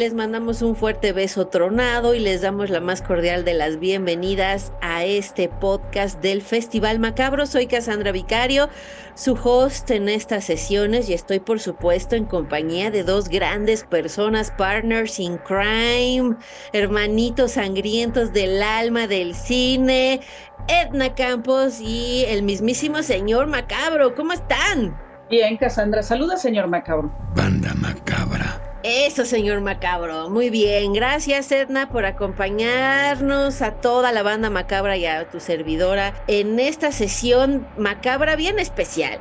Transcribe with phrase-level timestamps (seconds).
[0.00, 4.72] Les mandamos un fuerte beso tronado y les damos la más cordial de las bienvenidas
[4.80, 7.44] a este podcast del Festival Macabro.
[7.44, 8.70] Soy Cassandra Vicario,
[9.12, 14.50] su host en estas sesiones y estoy por supuesto en compañía de dos grandes personas,
[14.52, 16.36] partners in crime,
[16.72, 20.22] hermanitos sangrientos del alma del cine,
[20.66, 24.14] Edna Campos y el mismísimo señor Macabro.
[24.14, 24.98] ¿Cómo están?
[25.28, 26.02] Bien, Cassandra.
[26.02, 27.12] Saluda, señor Macabro.
[27.34, 28.69] Banda Macabra.
[28.82, 30.30] Eso, señor Macabro.
[30.30, 30.94] Muy bien.
[30.94, 36.90] Gracias, Edna, por acompañarnos a toda la banda Macabra y a tu servidora en esta
[36.90, 39.18] sesión macabra bien especial.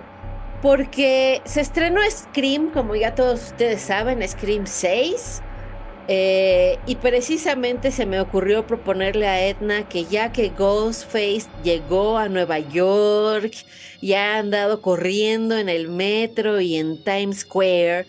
[0.61, 5.41] Porque se estrenó Scream, como ya todos ustedes saben, Scream 6.
[6.07, 12.29] Eh, y precisamente se me ocurrió proponerle a Edna que ya que Ghostface llegó a
[12.29, 13.51] Nueva York,
[14.01, 18.07] ya ha andado corriendo en el metro y en Times Square,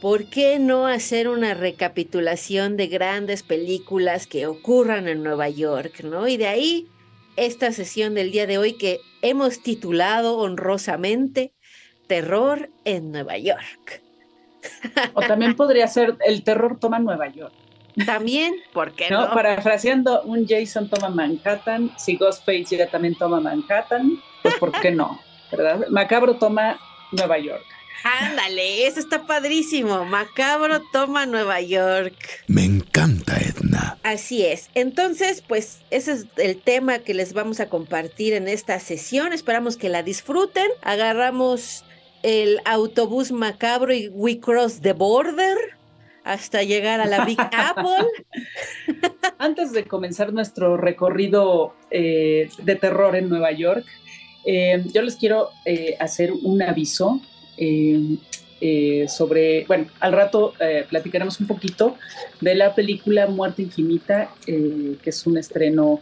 [0.00, 6.28] ¿por qué no hacer una recapitulación de grandes películas que ocurran en Nueva York, ¿no?
[6.28, 6.88] Y de ahí
[7.36, 11.52] esta sesión del día de hoy que hemos titulado honrosamente
[12.06, 14.02] Terror en Nueva York.
[15.14, 17.54] O también podría ser El terror toma Nueva York.
[18.04, 19.30] También, ¿por qué no?
[19.30, 25.18] Parafraseando, un Jason toma Manhattan, si Ghostface ya también toma Manhattan, pues ¿por qué no?
[25.50, 25.86] ¿Verdad?
[25.88, 26.78] Macabro toma
[27.12, 27.64] Nueva York.
[28.04, 30.04] Ándale, eso está padrísimo.
[30.04, 32.16] Macabro toma Nueva York.
[32.46, 33.98] Me encanta, Edna.
[34.02, 34.70] Así es.
[34.74, 39.32] Entonces, pues ese es el tema que les vamos a compartir en esta sesión.
[39.32, 40.68] Esperamos que la disfruten.
[40.82, 41.84] Agarramos
[42.22, 45.56] el autobús macabro y we cross the border
[46.26, 48.08] hasta llegar a la Big Apple.
[49.38, 53.86] Antes de comenzar nuestro recorrido eh, de terror en Nueva York,
[54.44, 57.20] eh, yo les quiero eh, hacer un aviso.
[58.58, 61.96] Eh, sobre, bueno, al rato eh, platicaremos un poquito
[62.40, 66.00] de la película Muerte Infinita, eh, que es un estreno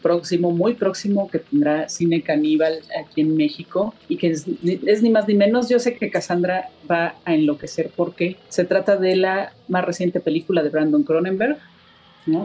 [0.00, 4.46] próximo, muy próximo, que tendrá Cine Caníbal aquí en México y que es,
[5.02, 5.68] ni más ni menos.
[5.68, 10.62] Yo sé que Cassandra va a enloquecer porque se trata de la más reciente película
[10.62, 11.58] de Brandon Cronenberg,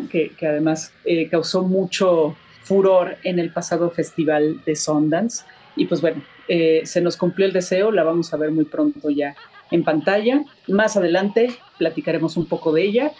[0.09, 0.91] que además
[1.31, 5.45] causó mucho furor en el pasado festival de Sundance.
[5.75, 9.09] Y pues bueno, eh, se nos cumplió el deseo, la vamos a ver muy pronto
[9.09, 9.35] ya
[9.71, 10.43] en pantalla.
[10.67, 13.11] Más adelante platicaremos un poco de ella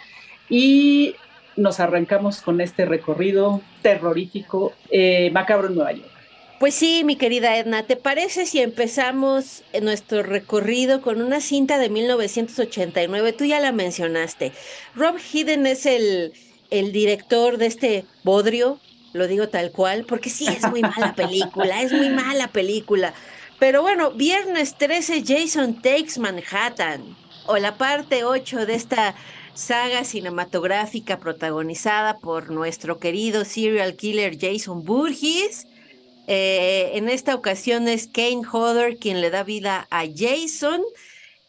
[0.48, 1.14] y
[1.56, 6.10] nos arrancamos con este recorrido terrorífico eh, macabro en Nueva York.
[6.58, 11.90] Pues sí, mi querida Edna, ¿te parece si empezamos nuestro recorrido con una cinta de
[11.90, 13.34] 1989?
[13.34, 14.52] Tú ya la mencionaste.
[14.94, 16.32] Rob Hidden es el,
[16.70, 18.80] el director de este bodrio
[19.16, 23.12] lo digo tal cual, porque sí, es muy mala película, es muy mala película.
[23.58, 27.16] Pero bueno, viernes 13, Jason Takes Manhattan,
[27.46, 29.14] o la parte 8 de esta
[29.54, 35.66] saga cinematográfica protagonizada por nuestro querido serial killer Jason Burgess.
[36.28, 40.82] Eh, en esta ocasión es Kane Hodder quien le da vida a Jason.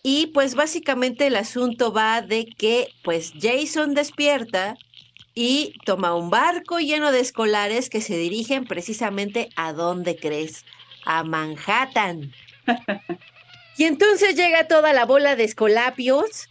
[0.04, 4.78] Y pues básicamente el asunto va de que pues Jason despierta
[5.40, 10.66] y toma un barco lleno de escolares que se dirigen precisamente a dónde crees,
[11.06, 12.34] a Manhattan.
[13.78, 16.50] y entonces llega toda la bola de escolapios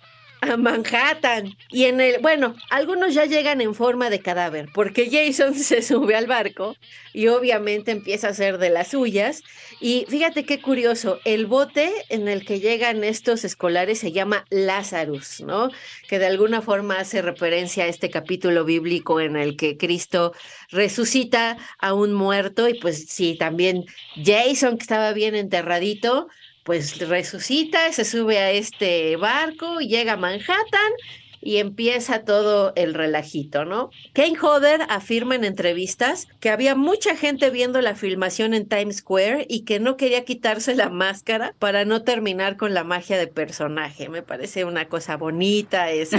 [0.57, 1.57] Manhattan.
[1.71, 6.15] Y en el, bueno, algunos ya llegan en forma de cadáver, porque Jason se sube
[6.15, 6.77] al barco
[7.13, 9.43] y obviamente empieza a hacer de las suyas.
[9.81, 15.41] Y fíjate qué curioso, el bote en el que llegan estos escolares se llama Lazarus,
[15.41, 15.71] ¿no?
[16.09, 20.33] Que de alguna forma hace referencia a este capítulo bíblico en el que Cristo
[20.71, 23.85] resucita a un muerto y pues sí, también
[24.23, 26.29] Jason que estaba bien enterradito
[26.67, 30.93] pues resucita, se sube a este barco, llega a Manhattan
[31.41, 33.91] y empieza todo el relajito, ¿no?
[34.15, 39.47] Kane Hodder afirma en entrevistas que había mucha gente viendo la filmación en Times Square
[39.49, 44.09] y que no quería quitarse la máscara para no terminar con la magia de personaje.
[44.09, 46.19] Me parece una cosa bonita esa,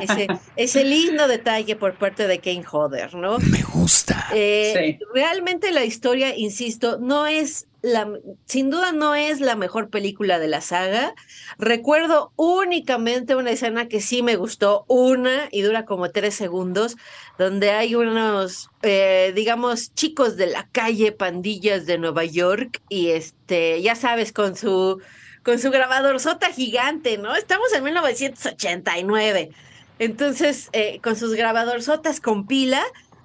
[0.00, 3.38] ese, ese lindo detalle por parte de Kane Hodder, ¿no?
[3.40, 4.28] Me gusta.
[4.32, 8.10] Eh, realmente la historia, insisto, no es la,
[8.46, 11.14] sin duda no es la mejor película de la saga.
[11.58, 16.96] Recuerdo únicamente una escena que sí me gustó, una y dura como tres segundos,
[17.38, 23.82] donde hay unos, eh, digamos, chicos de la calle, pandillas de Nueva York, y este,
[23.82, 25.02] ya sabes, con su,
[25.42, 27.36] con su grabador sota gigante, ¿no?
[27.36, 29.50] Estamos en 1989.
[29.98, 32.82] Entonces, eh, con sus grabadorzotas con pila,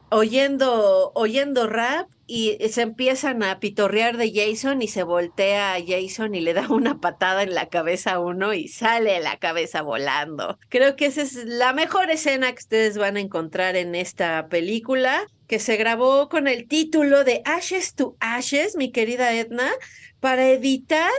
[0.09, 6.35] oyendo, oyendo rap y se empiezan a pitorrear de Jason y se voltea a Jason
[6.35, 10.59] y le da una patada en la cabeza a uno y sale la cabeza volando.
[10.69, 15.25] Creo que esa es la mejor escena que ustedes van a encontrar en esta película
[15.47, 19.71] que se grabó con el título de Ashes to Ashes, mi querida Edna,
[20.19, 21.09] para evitar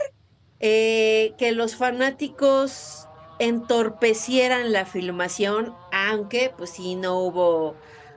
[0.61, 3.09] eh, que los fanáticos
[3.41, 7.75] entorpecieran la filmación, aunque pues sí no hubo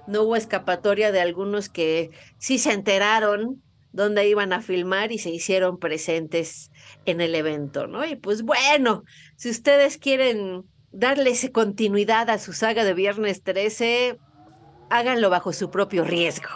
[0.07, 3.61] no hubo escapatoria de algunos que sí se enteraron
[3.91, 6.71] dónde iban a filmar y se hicieron presentes
[7.05, 8.03] en el evento, ¿no?
[8.05, 9.03] Y pues bueno,
[9.35, 14.17] si ustedes quieren darle continuidad a su saga de Viernes 13,
[14.89, 16.49] háganlo bajo su propio riesgo.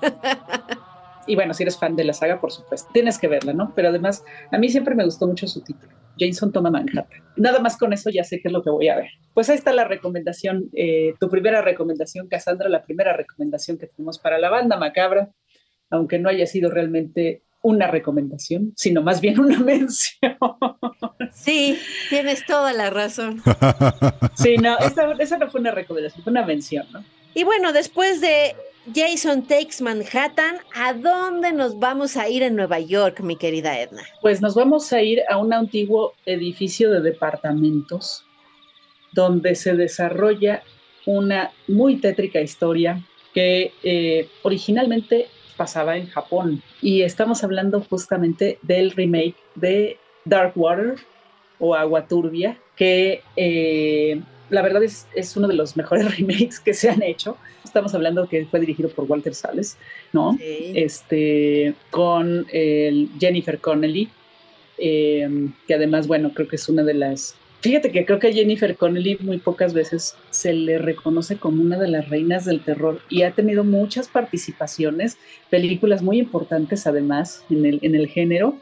[1.26, 3.72] y bueno, si eres fan de la saga, por supuesto, tienes que verla, ¿no?
[3.74, 6.03] Pero además, a mí siempre me gustó mucho su título.
[6.18, 7.22] Jason toma Manhattan.
[7.36, 9.10] Nada más con eso ya sé qué es lo que voy a ver.
[9.32, 14.18] Pues ahí está la recomendación, eh, tu primera recomendación, Cassandra, la primera recomendación que tenemos
[14.18, 15.30] para la banda macabra,
[15.90, 20.36] aunque no haya sido realmente una recomendación, sino más bien una mención.
[21.32, 21.78] Sí,
[22.10, 23.42] tienes toda la razón.
[24.34, 27.04] Sí, no, esa, esa no fue una recomendación, fue una mención, ¿no?
[27.34, 28.54] Y bueno, después de
[28.92, 34.02] Jason Takes Manhattan, ¿a dónde nos vamos a ir en Nueva York, mi querida Edna?
[34.20, 38.26] Pues nos vamos a ir a un antiguo edificio de departamentos
[39.12, 40.62] donde se desarrolla
[41.06, 43.02] una muy tétrica historia
[43.32, 46.62] que eh, originalmente pasaba en Japón.
[46.82, 50.96] Y estamos hablando justamente del remake de Dark Water
[51.58, 54.20] o Agua Turbia, que eh,
[54.50, 57.38] la verdad es, es uno de los mejores remakes que se han hecho
[57.74, 59.76] estamos hablando que fue dirigido por Walter Sales,
[60.12, 60.38] ¿no?
[60.40, 64.08] Este, con el Jennifer Connelly,
[64.78, 65.28] eh,
[65.66, 67.34] que además, bueno, creo que es una de las...
[67.62, 71.76] Fíjate que creo que a Jennifer Connelly muy pocas veces se le reconoce como una
[71.76, 75.18] de las reinas del terror y ha tenido muchas participaciones,
[75.50, 78.56] películas muy importantes además en el, en el género.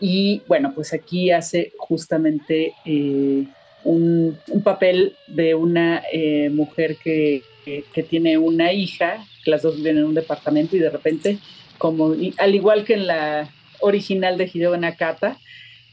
[0.00, 3.46] Y bueno, pues aquí hace justamente eh,
[3.84, 7.42] un, papel de una eh, mujer que
[7.92, 11.38] que, tiene una hija, las dos viven en un departamento y de repente,
[11.78, 13.48] como al igual que en la
[13.80, 15.38] original de Hideo Nakata,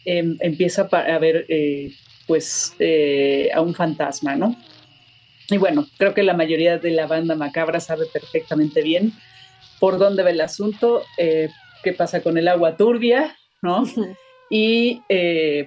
[0.06, 1.92] em, empieza a ver eh,
[2.26, 4.56] pues eh, a un fantasma, ¿no?
[5.50, 9.14] Y bueno, creo que la mayoría de la banda macabra sabe perfectamente bien
[9.80, 11.50] por dónde va el asunto, eh,
[11.84, 13.84] qué pasa con el agua turbia, ¿no?
[14.50, 15.02] Y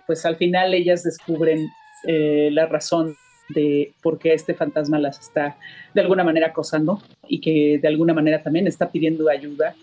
[0.07, 1.69] pues al final ellas descubren
[2.05, 3.15] la razón
[3.55, 5.57] de por qué este fantasma las está
[5.95, 9.75] de alguna manera acosando y que de alguna manera también está pidiendo ayuda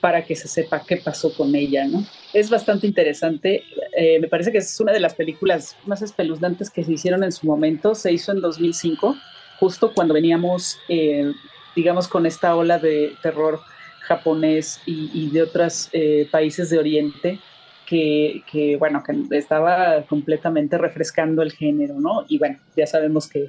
[0.00, 2.04] para que se sepa qué pasó con ella, ¿no?
[2.32, 3.64] Es bastante interesante,
[3.96, 7.32] eh, me parece que es una de las películas más espeluznantes que se hicieron en
[7.32, 9.16] su momento, se hizo en 2005,
[9.58, 11.32] justo cuando veníamos, eh,
[11.74, 13.60] digamos, con esta ola de terror
[14.02, 17.40] japonés y, de otros eh, países de Oriente,
[17.88, 22.24] que, bueno, que estaba completamente refrescando el género, ¿no?
[22.28, 23.48] Y bueno, ya sabemos que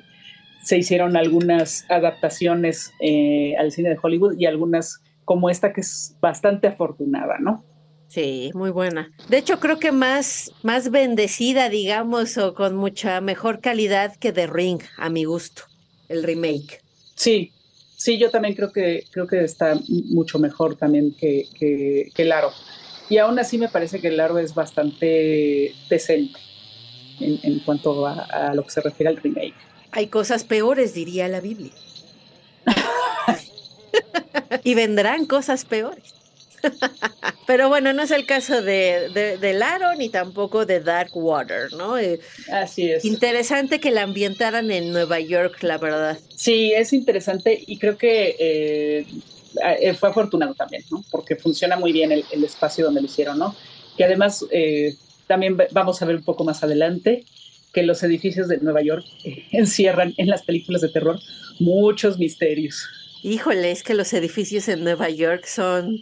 [0.64, 6.16] se hicieron algunas adaptaciones eh, al cine de Hollywood y algunas como esta que es
[6.22, 7.64] bastante afortunada, ¿no?
[8.08, 9.12] Sí, muy buena.
[9.28, 14.48] De hecho, creo que más, más bendecida, digamos, o con mucha mejor calidad que The
[14.48, 15.64] Ring, a mi gusto,
[16.08, 16.82] el remake.
[17.14, 17.52] Sí,
[17.96, 22.50] sí, yo también creo que, creo que está mucho mejor también que, que, que Laro.
[23.10, 26.40] Y aún así me parece que el largo es bastante decente
[27.20, 29.56] en, cuanto a, lo que se refiere al remake.
[29.92, 31.72] Hay cosas peores, diría la Biblia.
[34.64, 36.14] y vendrán cosas peores.
[37.48, 41.98] Pero bueno, no es el caso de, de, Laro ni tampoco de Dark Water, ¿no?
[41.98, 42.20] Eh,
[42.52, 43.06] así es.
[43.06, 46.20] Interesante que la ambientaran en Nueva York, la verdad.
[46.36, 49.06] Sí, es interesante y creo que eh,
[49.80, 51.04] eh, fue afortunado también, ¿no?
[51.12, 53.56] Porque funciona muy bien el, espacio donde lo hicieron, ¿no?
[53.98, 54.96] Que además eh,
[55.28, 57.26] también vamos a ver un poco más adelante
[57.74, 61.20] que los edificios de Nueva York eh, encierran en las películas de terror
[61.60, 62.88] muchos misterios.
[63.22, 66.00] Híjole, es que los edificios en Nueva York son,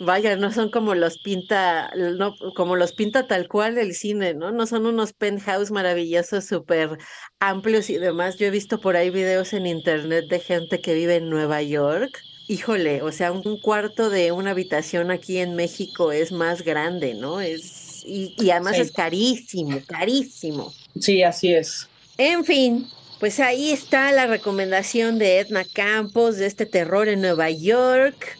[0.00, 4.52] vaya, no son como los pinta, no, como los pinta tal cual el cine, ¿no?
[4.52, 6.98] No son unos penthouse maravillosos, súper
[7.40, 8.36] amplios y demás.
[8.36, 12.22] Yo he visto por ahí videos en internet de gente que vive en Nueva York.
[12.48, 17.40] Híjole, o sea, un cuarto de una habitación aquí en México es más grande, ¿no?
[17.42, 20.72] Es, y, y además es carísimo, carísimo.
[20.98, 21.86] Sí, así es.
[22.16, 22.88] En fin,
[23.20, 28.38] pues ahí está la recomendación de Edna Campos de este terror en Nueva York.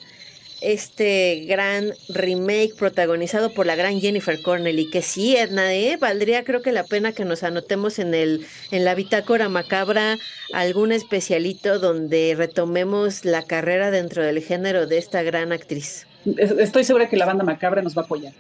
[0.60, 5.96] Este gran remake protagonizado por la gran Jennifer Connelly, que sí, Edna, ¿eh?
[5.96, 10.18] valdría creo que la pena que nos anotemos en el en la bitácora macabra
[10.52, 16.06] algún especialito donde retomemos la carrera dentro del género de esta gran actriz.
[16.36, 18.32] Estoy segura que la banda macabra nos va a apoyar.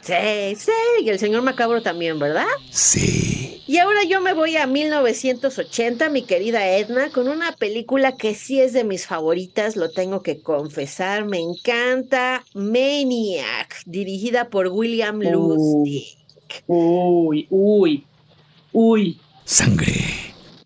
[0.00, 2.46] Sí, sí, y el señor Macabro también, ¿verdad?
[2.70, 3.62] Sí.
[3.66, 8.58] Y ahora yo me voy a 1980, mi querida Edna, con una película que sí
[8.58, 16.16] es de mis favoritas, lo tengo que confesar, me encanta, Maniac, dirigida por William Lustig.
[16.66, 18.06] Uy, uy,
[18.72, 19.20] uy.
[19.44, 20.02] Sangre.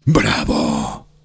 [0.04, 0.61] Bravo.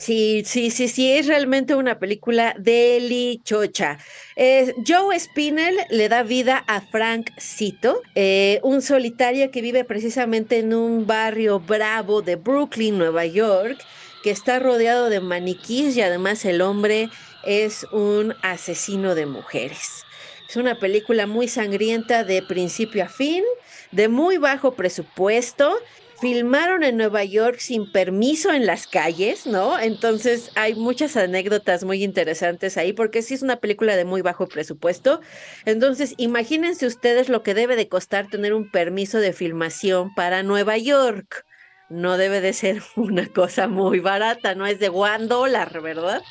[0.08, 3.98] Sí, sí, sí, sí, es realmente una película delichocha.
[4.38, 10.60] Eh, Joe Spinell le da vida a Frank Cito, eh, un solitario que vive precisamente
[10.60, 13.84] en un barrio bravo de Brooklyn, Nueva York,
[14.24, 17.10] que está rodeado de maniquís y además el hombre
[17.46, 20.06] es un asesino de mujeres.
[20.48, 23.44] Es una película muy sangrienta de principio a fin,
[23.92, 25.78] de muy bajo presupuesto
[26.20, 29.80] filmaron en Nueva York sin permiso en las calles, ¿no?
[29.80, 34.48] Entonces hay muchas anécdotas muy interesantes ahí porque sí es una película de muy bajo
[34.48, 35.22] presupuesto.
[35.66, 40.78] Entonces imagínense ustedes lo que debe de costar tener un permiso de filmación para Nueva
[40.78, 41.46] York.
[41.90, 46.22] No debe de ser una cosa muy barata, no es de one dólar, ¿verdad?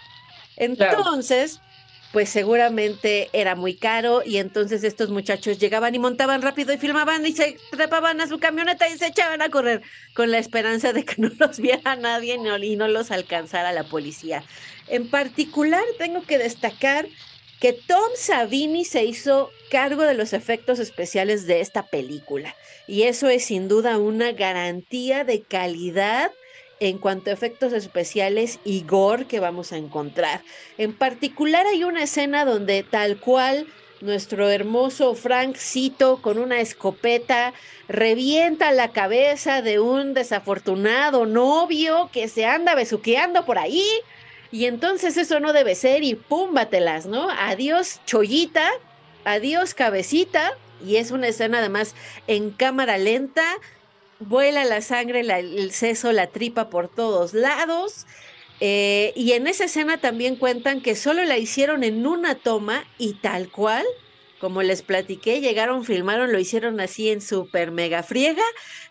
[0.56, 1.60] Entonces,
[2.12, 7.26] pues seguramente era muy caro y entonces estos muchachos llegaban y montaban rápido y filmaban
[7.26, 9.82] y se trepaban a su camioneta y se echaban a correr
[10.14, 14.44] con la esperanza de que no los viera nadie y no los alcanzara la policía.
[14.88, 17.06] En particular tengo que destacar
[17.60, 22.54] que Tom Savini se hizo cargo de los efectos especiales de esta película
[22.86, 26.30] y eso es sin duda una garantía de calidad
[26.80, 30.42] en cuanto a efectos especiales y gore que vamos a encontrar.
[30.78, 33.66] En particular hay una escena donde tal cual
[34.00, 37.54] nuestro hermoso Frank Cito con una escopeta
[37.88, 43.86] revienta la cabeza de un desafortunado novio que se anda besuqueando por ahí.
[44.52, 47.28] Y entonces eso no debe ser y púmbatelas, ¿no?
[47.30, 48.68] Adiós chollita,
[49.24, 50.52] adiós cabecita.
[50.84, 51.94] Y es una escena además
[52.26, 53.44] en cámara lenta
[54.20, 58.06] vuela la sangre, el seso, la tripa por todos lados.
[58.60, 63.14] Eh, y en esa escena también cuentan que solo la hicieron en una toma y
[63.14, 63.84] tal cual
[64.38, 68.42] como les platiqué, llegaron, filmaron, lo hicieron así en super mega friega,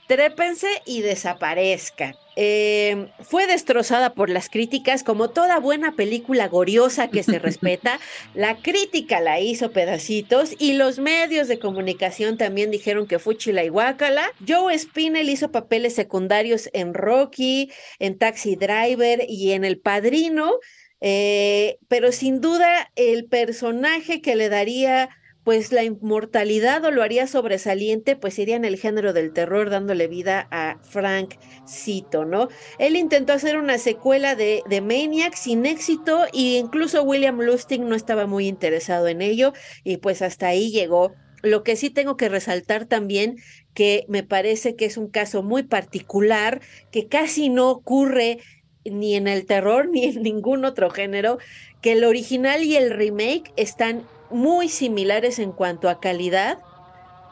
[0.07, 2.15] trépense y desaparezcan.
[2.37, 7.99] Em, fue destrozada por las críticas, como toda buena película goriosa que se respeta.
[8.33, 13.63] La crítica la hizo pedacitos y los medios de comunicación también dijeron que fue chila
[13.63, 14.31] y guácala.
[14.45, 20.55] Joe Spinell hizo papeles secundarios en Rocky, en Taxi Driver y en El Padrino,
[20.99, 25.09] eh, pero sin duda el personaje que le daría
[25.45, 30.07] pues la inmortalidad o lo haría sobresaliente, pues sería en el género del terror, dándole
[30.07, 31.35] vida a Frank
[31.67, 32.49] Cito, ¿no?
[32.79, 37.95] Él intentó hacer una secuela de, de Maniac sin éxito e incluso William Lustig no
[37.95, 41.13] estaba muy interesado en ello y pues hasta ahí llegó.
[41.43, 43.35] Lo que sí tengo que resaltar también
[43.75, 46.59] que me parece que es un caso muy particular,
[46.91, 48.39] que casi no ocurre
[48.83, 51.37] ni en el terror ni en ningún otro género,
[51.81, 56.59] que el original y el remake están muy similares en cuanto a calidad,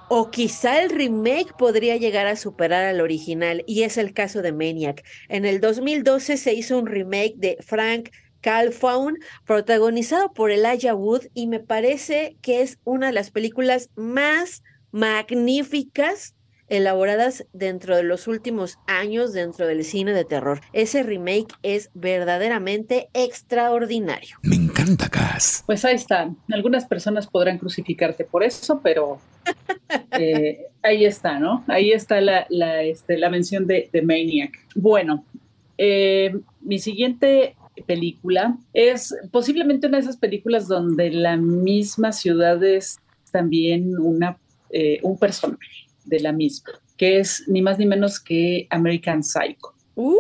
[0.10, 4.52] o quizá el remake podría llegar a superar al original, y es el caso de
[4.52, 5.04] Maniac.
[5.30, 8.10] En el 2012 se hizo un remake de Frank
[8.42, 14.62] Calfaun, protagonizado por Elijah Wood, y me parece que es una de las películas más
[14.92, 16.36] magníficas
[16.70, 20.62] elaboradas dentro de los últimos años dentro del cine de terror.
[20.74, 24.38] Ese remake es verdaderamente extraordinario.
[24.44, 25.64] Me encanta, Cass.
[25.66, 26.34] Pues ahí está.
[26.52, 29.20] Algunas personas podrán crucificarte por eso, pero
[30.20, 31.64] eh, ahí está, ¿no?
[31.68, 32.48] Ahí está la,
[32.84, 34.54] este, la mención de, Maniac.
[34.76, 35.26] Bueno,
[35.78, 37.56] eh, mi siguiente
[37.86, 43.00] película es posiblemente una de esas películas donde la misma ciudad es
[43.32, 44.38] también una,
[44.70, 46.74] eh, un personaje de la misma.
[46.98, 49.74] que es ni más ni menos que American Psycho.
[49.96, 50.18] Uh.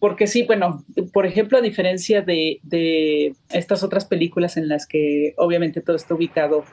[0.00, 5.34] Porque sí, bueno, por ejemplo, a diferencia de, de estas otras películas en las que
[5.36, 6.64] obviamente todo está ubicado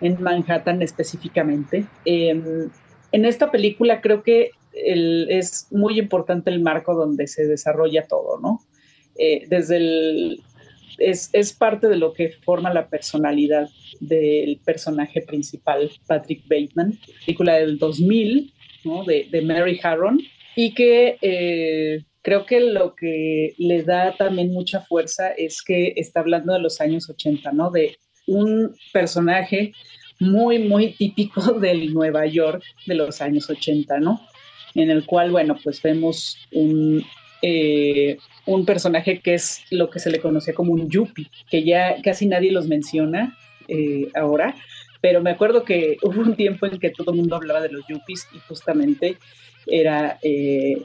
[0.00, 2.68] en Manhattan específicamente, em,
[3.12, 8.60] en esta película creo que es muy importante el marco donde se desarrolla todo, ¿no?
[9.16, 10.42] Eh, desde el,
[10.98, 13.68] es, es, parte de lo que forma la personalidad
[14.00, 18.52] del personaje principal, Patrick Bateman, película del 2000,
[18.84, 19.04] ¿no?
[19.04, 20.20] de, de Mary Harron,
[20.56, 26.20] y que eh, creo que lo que le da también mucha fuerza es que está
[26.20, 27.70] hablando de los años 80, ¿no?
[27.70, 29.72] De un personaje
[30.20, 34.20] muy, muy típico del Nueva York de los años 80, ¿no?
[34.74, 37.04] En el cual, bueno, pues vemos un,
[37.46, 41.96] eh, un personaje que es lo que se le conocía como un yuppie, que ya
[42.02, 43.36] casi nadie los menciona
[43.68, 44.54] eh, ahora,
[45.02, 47.86] pero me acuerdo que hubo un tiempo en que todo el mundo hablaba de los
[47.86, 49.18] yuppies y justamente
[49.66, 50.82] era, eh,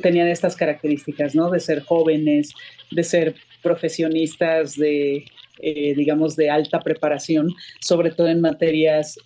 [0.00, 1.50] tenían estas características, ¿no?
[1.50, 2.54] De ser jóvenes,
[2.92, 5.24] de ser profesionistas de,
[5.60, 9.18] digamos, de alta preparación, sobre todo en materias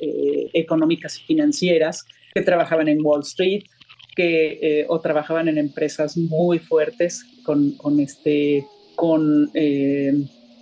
[0.55, 3.65] económicas y financieras, que trabajaban en Wall Street,
[4.21, 9.51] que o trabajaban en empresas muy fuertes con, con este, con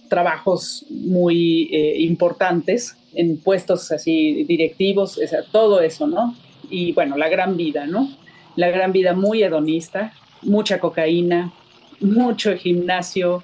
[0.09, 5.21] trabajos muy eh, importantes en puestos así directivos,
[5.53, 6.35] todo eso, ¿no?
[6.71, 8.09] Y bueno, la gran vida, ¿no?
[8.57, 10.13] La gran vida muy hedonista,
[10.43, 11.53] mucha cocaína,
[12.01, 13.43] mucho gimnasio,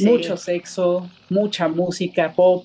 [0.00, 2.64] mucho sexo, mucha música pop,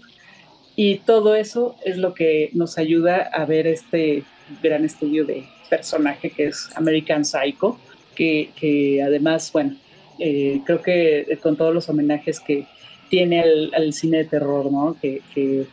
[0.75, 4.23] y todo eso es lo que nos ayuda a ver este
[4.63, 7.79] gran estudio de personaje que es American Psycho,
[8.15, 9.75] que, que además, bueno,
[10.19, 12.67] eh, creo que con todos los homenajes que,
[13.09, 14.95] tiene al, cine de terror, ¿no?
[15.01, 15.21] Que,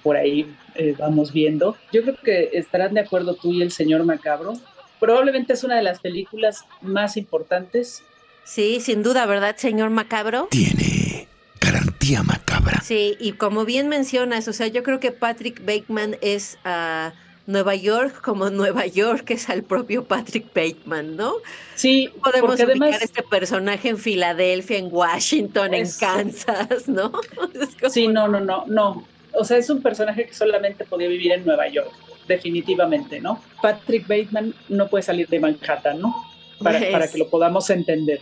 [0.03, 1.77] por ahí eh, vamos viendo.
[1.93, 4.55] Yo creo que estarán de acuerdo tú y el señor Macabro.
[4.99, 8.03] Probablemente es una de las películas más importantes.
[8.45, 10.49] Sí, sin duda, ¿verdad, señor Macabro?
[10.51, 11.29] Tiene
[11.61, 12.81] garantía macabra.
[12.81, 16.59] Sí, y como bien mencionas, o sea, yo creo que Patrick Bateman es...
[16.65, 17.11] Uh,
[17.47, 21.35] Nueva York como Nueva York es al propio Patrick Bateman, ¿no?
[21.75, 27.13] Sí, podemos ubicar además, este personaje en Filadelfia, en Washington, en Kansas, ¿no?
[27.91, 29.07] Sí, no, no, no, no.
[29.33, 31.93] O sea, es un personaje que solamente podía vivir en Nueva York,
[32.27, 33.43] definitivamente, ¿no?
[33.61, 36.15] Patrick Bateman no puede salir de Manhattan, ¿no?
[36.63, 38.21] Para, para que lo podamos entender.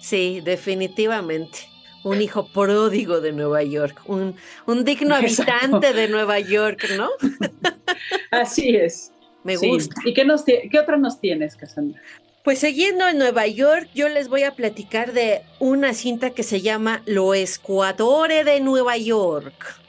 [0.00, 1.73] Sí, definitivamente
[2.04, 4.36] un hijo pródigo de Nueva York, un,
[4.66, 7.10] un digno habitante de Nueva York, ¿no?
[8.30, 9.10] Así es.
[9.42, 9.94] Me gusta.
[10.04, 12.00] ¿Y qué, nos, qué otra nos tienes, Cassandra?
[12.44, 16.60] Pues siguiendo en Nueva York, yo les voy a platicar de una cinta que se
[16.60, 19.80] llama Lo Escuadore de Nueva York.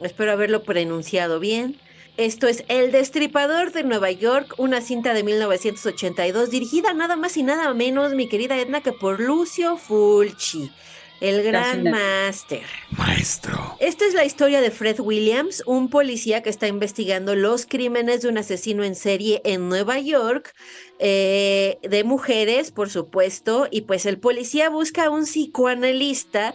[0.00, 1.76] Espero haberlo pronunciado bien.
[2.16, 7.42] Esto es El Destripador de Nueva York, una cinta de 1982 dirigida nada más y
[7.44, 10.70] nada menos, mi querida Edna, que por Lucio Fulci.
[11.20, 12.62] El gran máster.
[12.90, 13.76] Maestro.
[13.80, 18.28] Esta es la historia de Fred Williams, un policía que está investigando los crímenes de
[18.28, 20.54] un asesino en serie en Nueva York,
[21.00, 26.54] eh, de mujeres, por supuesto, y pues el policía busca a un psicoanalista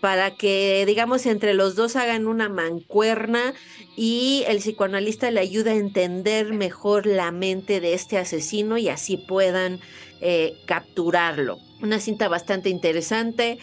[0.00, 3.54] para que, digamos, entre los dos hagan una mancuerna
[3.96, 9.16] y el psicoanalista le ayuda a entender mejor la mente de este asesino y así
[9.16, 9.80] puedan
[10.20, 11.58] eh, capturarlo.
[11.82, 13.58] Una cinta bastante interesante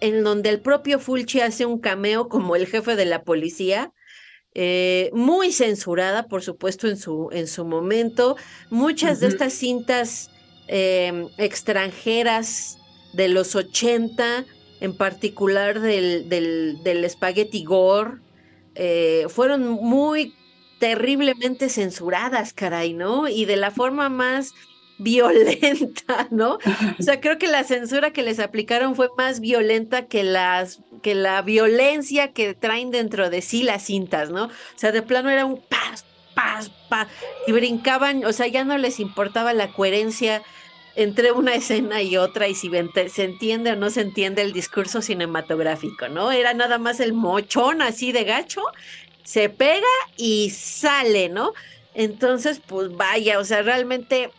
[0.00, 3.92] en donde el propio Fulci hace un cameo como el jefe de la policía.
[4.54, 8.36] Eh, muy censurada, por supuesto, en su, en su momento.
[8.70, 10.30] Muchas de estas cintas
[10.66, 12.78] em, extranjeras
[13.12, 14.44] de los 80,
[14.80, 18.18] en particular del, del, del Spaghetti Gore,
[18.74, 20.34] eh, fueron muy
[20.78, 23.28] terriblemente censuradas, caray, ¿no?
[23.28, 24.54] Y de la forma más
[24.98, 26.58] violenta, ¿no?
[26.98, 31.14] O sea, creo que la censura que les aplicaron fue más violenta que las que
[31.14, 34.46] la violencia que traen dentro de sí las cintas, ¿no?
[34.46, 37.06] O sea, de plano era un paz, paz, paz
[37.46, 40.42] y brincaban, o sea, ya no les importaba la coherencia
[40.96, 42.68] entre una escena y otra y si
[43.10, 46.32] se entiende o no se entiende el discurso cinematográfico, ¿no?
[46.32, 48.62] Era nada más el mochón así de gacho,
[49.22, 51.52] se pega y sale, ¿no?
[51.94, 54.30] Entonces, pues vaya, o sea, realmente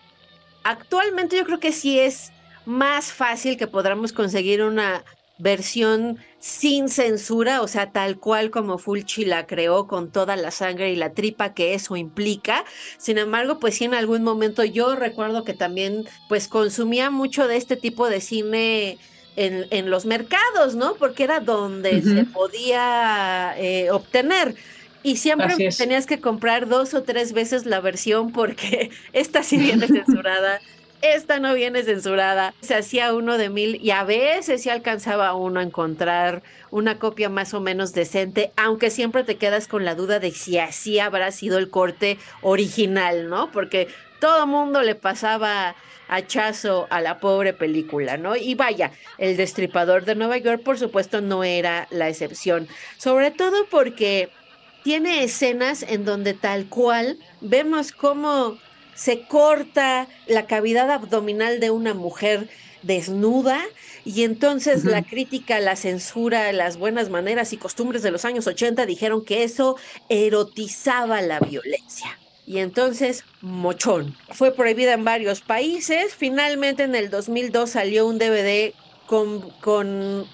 [0.69, 2.31] actualmente yo creo que sí es
[2.65, 5.03] más fácil que podamos conseguir una
[5.39, 10.91] versión sin censura, o sea, tal cual como Fulci la creó con toda la sangre
[10.91, 12.65] y la tripa que eso implica.
[12.97, 17.55] Sin embargo, pues sí en algún momento yo recuerdo que también pues consumía mucho de
[17.57, 18.99] este tipo de cine
[19.35, 20.95] en, los mercados, ¿no?
[20.95, 24.55] Porque era donde se podía eh, obtener.
[25.01, 29.87] Y siempre tenías que comprar dos o tres veces la versión porque esta sí viene
[29.87, 30.59] censurada,
[31.01, 32.53] esta no viene censurada.
[32.61, 37.29] Se hacía uno de mil y a veces sí alcanzaba uno a encontrar una copia
[37.29, 41.31] más o menos decente, aunque siempre te quedas con la duda de si así habrá
[41.31, 43.51] sido el corte original, ¿no?
[43.51, 43.87] Porque
[44.19, 45.75] todo mundo le pasaba
[46.09, 48.35] hachazo a la pobre película, ¿no?
[48.35, 53.65] Y vaya, el destripador de Nueva York, por supuesto, no era la excepción, sobre todo
[53.69, 54.29] porque
[54.83, 58.57] tiene escenas en donde tal cual vemos cómo
[58.95, 62.49] se corta la cavidad abdominal de una mujer
[62.81, 63.61] desnuda
[64.05, 68.85] y entonces la crítica, la censura, las buenas maneras y costumbres de los años 80
[68.85, 72.17] dijeron que eso erotizaba la violencia.
[72.45, 74.15] Y entonces, mochón.
[74.31, 76.15] Fue prohibida en varios países.
[76.15, 78.73] Finalmente en el 2002 salió un DVD
[79.05, 80.25] con, con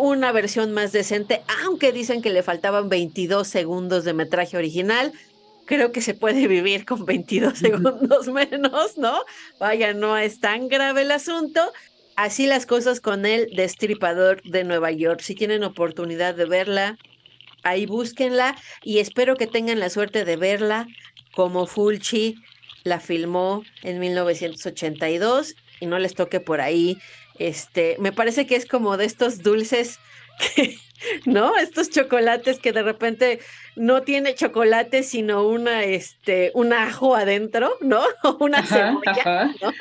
[0.00, 5.12] una versión más decente, aunque dicen que le faltaban 22 segundos de metraje original.
[5.66, 9.22] Creo que se puede vivir con 22 segundos menos, ¿no?
[9.58, 11.60] Vaya, no es tan grave el asunto.
[12.16, 15.20] Así las cosas con el Destripador de Nueva York.
[15.20, 16.98] Si tienen oportunidad de verla,
[17.62, 20.86] ahí búsquenla y espero que tengan la suerte de verla
[21.32, 22.36] como Fulci
[22.84, 26.98] la filmó en 1982 y no les toque por ahí
[27.40, 29.98] este, me parece que es como de estos dulces
[31.24, 31.56] ¿no?
[31.56, 33.40] Estos chocolates que de repente
[33.76, 38.02] no tiene chocolate, sino una, este, un ajo adentro, ¿no?
[38.22, 39.72] O una cebolla, ¿no?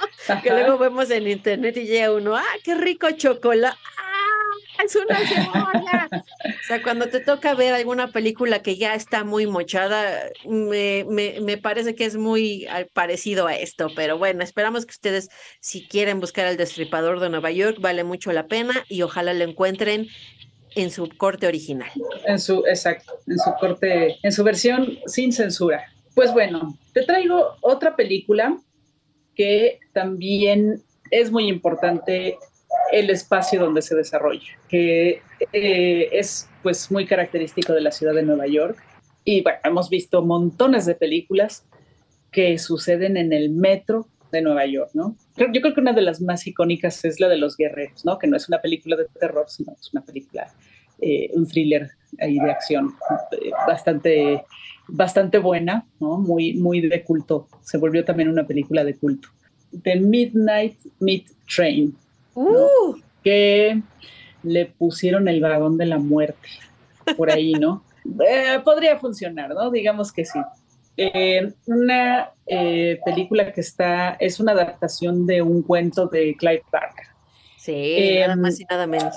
[0.42, 3.78] Que luego vemos en internet y llega uno, ¡ah, qué rico chocolate!
[4.84, 6.10] Es una cebolla.
[6.12, 11.40] o sea, cuando te toca ver alguna película que ya está muy mochada, me, me,
[11.42, 16.20] me, parece que es muy parecido a esto, pero bueno, esperamos que ustedes, si quieren
[16.20, 20.08] buscar al destripador de Nueva York, vale mucho la pena y ojalá lo encuentren
[20.76, 21.90] en su corte original.
[22.26, 25.84] En su, exacto, en su corte, en su versión sin censura.
[26.16, 28.58] Pues bueno, te traigo otra película
[29.36, 32.38] que también es muy importante
[32.92, 35.22] el espacio donde se desarrolla, que
[35.54, 38.78] eh, es pues muy característico de la ciudad de Nueva York.
[39.24, 41.66] Y bueno, hemos visto montones de películas
[42.32, 45.16] que suceden en el metro de Nueva York, ¿no?
[45.38, 48.20] Yo creo que una de las más icónicas es la de los guerreros, ¿no?
[48.20, 50.54] Que no es una película de terror, sino es una película,
[51.02, 52.94] eh, un thriller ahí de acción
[53.32, 54.44] eh, bastante,
[54.88, 56.18] bastante buena, ¿no?
[56.18, 57.48] Muy, muy de culto.
[57.62, 59.30] Se volvió también una película de culto.
[59.84, 61.96] The Midnight Meat Train,
[62.40, 62.96] Uh.
[63.24, 63.82] Que
[64.44, 66.48] le pusieron el vagón de la muerte
[67.18, 67.84] por ahí, ¿no?
[68.26, 69.70] Eh, podría funcionar, ¿no?
[69.70, 70.40] Digamos que sí.
[70.98, 77.06] Eh, una eh, película que está, es una adaptación de un cuento de Clive Barker.
[77.58, 79.16] Sí, nada más y nada menos.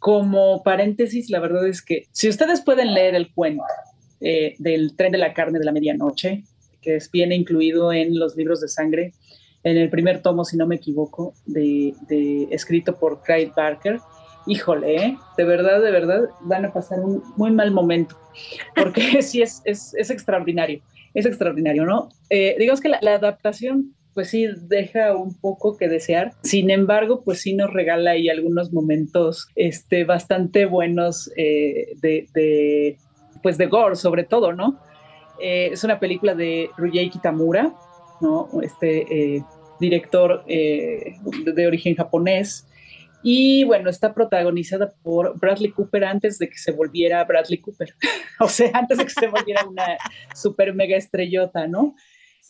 [0.00, 3.64] Como paréntesis, la verdad es que si ustedes pueden leer el cuento
[4.20, 6.42] del tren de la carne de la medianoche,
[6.82, 9.14] que es, viene incluido en los libros de sangre,
[9.64, 11.94] en el primer tomo, si no me equivoco, de,
[12.50, 13.98] escrito por Craig Barker.
[14.46, 15.16] Híjole, ¿eh?
[15.38, 18.14] de verdad, de verdad, van a pasar un muy mal momento,
[18.76, 20.82] porque sí es, es, extraordinario,
[21.14, 22.10] es extraordinario, ¿no?
[22.28, 26.34] Eh, digamos que la, adaptación pues sí deja un poco que desear.
[26.42, 32.96] Sin embargo, pues sí nos regala ahí algunos momentos este, bastante buenos eh, de,
[33.42, 34.78] pues de gore, sobre todo, ¿no?
[35.40, 37.74] Eh, es una película de Ryuhei Kitamura,
[38.20, 38.48] ¿no?
[38.62, 39.42] Este
[39.80, 42.66] director eh, de, origen japonés.
[43.22, 47.94] Y bueno, está protagonizada por Bradley Cooper antes de que se volviera Bradley Cooper.
[48.40, 49.96] o sea, antes de que se volviera una
[50.34, 51.94] super mega estrellota, ¿no?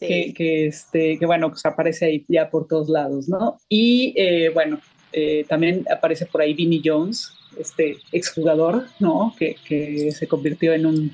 [0.00, 3.58] Que, que, este, que bueno, pues aparece ahí ya por todos lados, ¿no?
[3.68, 4.80] Y eh, bueno,
[5.12, 9.32] eh, también aparece por ahí Vinnie Jones, este exjugador, ¿no?
[9.38, 11.12] Que, que se convirtió en un,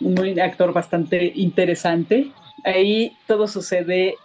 [0.00, 2.32] un, actor bastante interesante.
[2.64, 4.16] Ahí todo sucede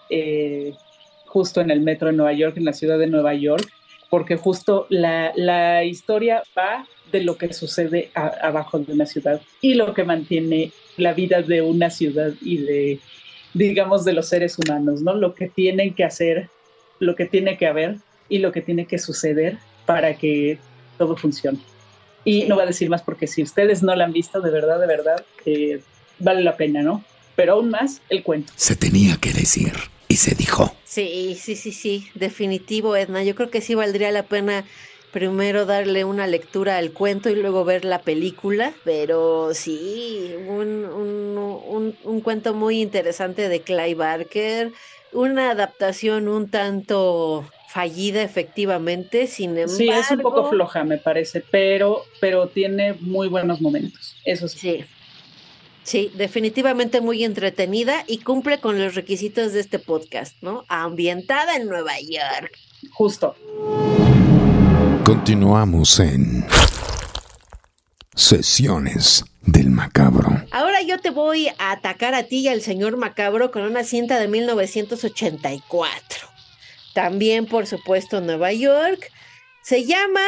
[1.35, 3.67] justo en el metro de Nueva York, en la ciudad de Nueva York,
[4.09, 9.93] porque justo la, historia va de lo que sucede abajo de una ciudad y lo
[9.93, 12.99] que mantiene la vida de una ciudad y de,
[13.53, 15.13] digamos, de los seres humanos, ¿no?
[15.13, 16.49] Lo que tienen que hacer,
[16.99, 17.97] lo que tiene que haber
[18.29, 20.57] y lo que tiene que suceder para que
[20.97, 21.59] todo funcione.
[22.23, 24.79] Y no voy a decir más porque si ustedes no la han visto, de verdad,
[24.79, 25.81] de verdad, eh,
[26.17, 27.03] vale la pena, ¿no?
[27.35, 28.53] Pero aún más el cuento.
[28.55, 29.73] Se tenía que decir
[30.15, 30.73] y se dijo.
[30.85, 33.21] Sí, sí, sí, sí, definitivo, Edna.
[33.21, 34.63] Yo creo que sí valdría la pena
[35.11, 41.97] primero darle una lectura al cuento y luego ver la película, pero sí, un, un,
[42.01, 44.71] un, cuento muy interesante de Clive Barker,
[45.11, 49.75] una adaptación un tanto fallida efectivamente, sin embargo.
[49.75, 54.59] Sí, es un poco floja, me parece, pero, pero tiene muy buenos momentos, eso sí.
[54.59, 54.85] Sí,
[55.85, 60.65] Sí, definitivamente muy entretenida y cumple con los requisitos de este podcast, ¿no?
[60.67, 62.51] Ambientada en Nueva York.
[62.91, 63.35] Justo.
[65.05, 66.43] Continuamos en
[68.15, 70.43] Sesiones del Macabro.
[70.51, 74.19] Ahora yo te voy a atacar a ti y al señor Macabro con una cinta
[74.19, 76.27] de 1984.
[76.95, 79.11] También, por supuesto, Nueva York.
[79.61, 80.25] Se llama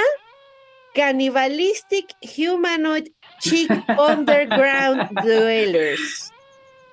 [0.94, 2.06] Cannibalistic
[2.38, 3.08] Humanoid
[3.40, 6.32] Chick Underground Dwellers.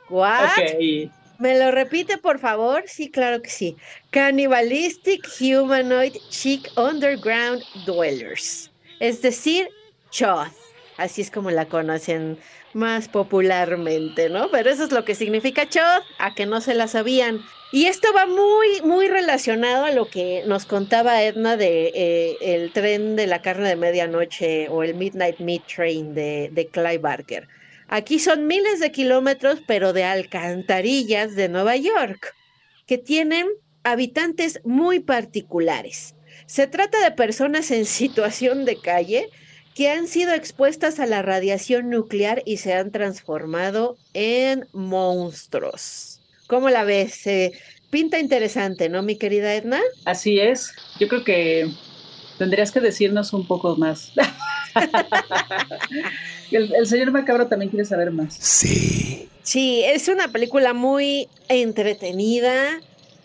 [0.09, 0.51] ¿What?
[1.39, 2.85] ¿Me lo repite, por favor?
[2.87, 3.77] Sí, claro que sí.
[4.11, 8.71] Cannibalistic Humanoid Chick Underground Dwellers.
[9.01, 9.69] Es decir,
[10.11, 10.53] Choth.
[10.97, 12.39] Así es como la conocen
[12.73, 14.51] más popularmente, ¿no?
[14.51, 17.41] Pero eso es lo que significa Choth, a que no se la sabían.
[17.75, 22.73] Y esto va muy, muy relacionado a lo que nos contaba Edna de eh, el
[22.73, 27.49] tren de la carne de medianoche o el Midnight Meat Train de, de Barker.
[27.89, 32.37] Aquí son miles de kilómetros, pero de alcantarillas de Nueva York,
[32.87, 33.49] que tienen
[33.83, 36.15] habitantes muy particulares.
[36.47, 39.31] Se trata de personas en situación de calle
[39.75, 46.14] que han sido expuestas a la radiación nuclear y se han transformado en monstruos.
[46.47, 47.25] ¿Cómo la ves?
[47.91, 49.81] pinta interesante, ¿no, mi querida Edna?
[50.05, 50.73] Así es.
[50.99, 51.71] Yo creo que
[52.39, 54.13] tendrías que decirnos un poco más.
[56.51, 58.35] el, el, señor Macabro también quiere saber más.
[58.35, 59.29] Sí.
[59.45, 62.81] Sí, es una película muy entretenida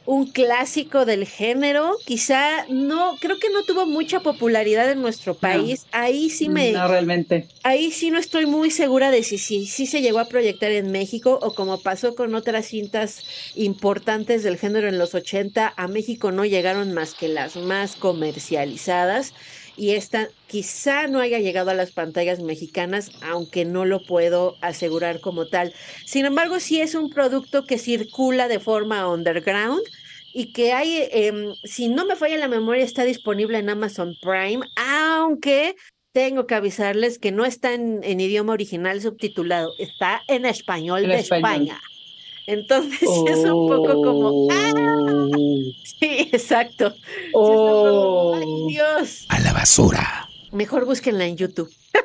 [0.10, 1.95] un clásico del género.
[2.04, 5.86] Quizá no, creo que no tuvo mucha popularidad en nuestro país.
[5.91, 6.72] ahí sí me.
[6.72, 7.48] No, realmente.
[7.62, 10.91] Ahí sí no estoy muy segura de si sí si, se llegó a proyectar en
[10.91, 16.32] México o como pasó con otras cintas importantes del género en los 80, a México
[16.32, 19.36] no llegaron más que las más comercializadas.
[19.78, 25.22] Y esta quizá no haya llegado a las pantallas mexicanas, aunque no lo puedo asegurar
[25.22, 25.74] como tal.
[26.06, 29.80] Sin embargo, sí es un producto que circula de forma underground
[30.33, 34.65] y que hay, em, si no me falla la memoria, está disponible en Amazon Prime,
[34.75, 35.75] aunque
[36.11, 41.79] tengo que avisarles que no está en, idioma original subtitulado, está en español de España.
[42.47, 44.73] Entonces es un poco como, ¡ah!
[44.75, 45.29] Oh.
[45.99, 46.95] Sí, exacto.
[47.33, 48.35] Oh.
[48.35, 49.25] ¡Ay, Dios!
[49.29, 50.29] A la basura.
[50.51, 51.69] Mejor búsquenla en YouTube.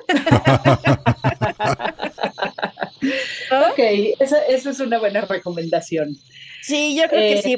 [3.71, 3.79] ok,
[4.19, 6.17] esa, es una buena recomendación.
[6.61, 7.57] Sí, yo creo que sí.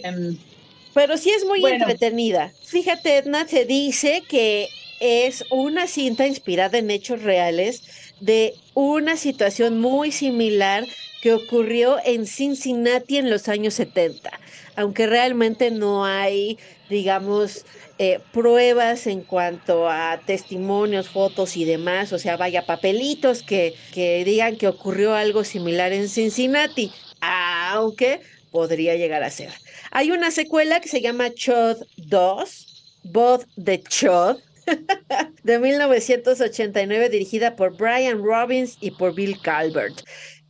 [0.97, 2.55] Pero sí es muy entretenida.
[2.65, 7.83] Fíjate, Edna, se dice que es una cinta inspirada en hechos reales
[8.21, 10.87] de una situación muy similar
[11.21, 14.31] que ocurrió en Cincinnati en los años 70,
[14.75, 17.67] aunque realmente no hay, digamos,
[17.99, 24.25] eh, pruebas en cuanto a testimonios, fotos y demás, o sea, vaya papelitos que, que
[24.25, 29.51] digan que ocurrió algo similar en Cincinnati, aunque podría llegar a ser.
[29.99, 34.37] Hay una secuela que se llama Chod 2, Both the Chod,
[35.43, 40.03] de 1989, dirigida por Brian Robbins y por Bill Calvert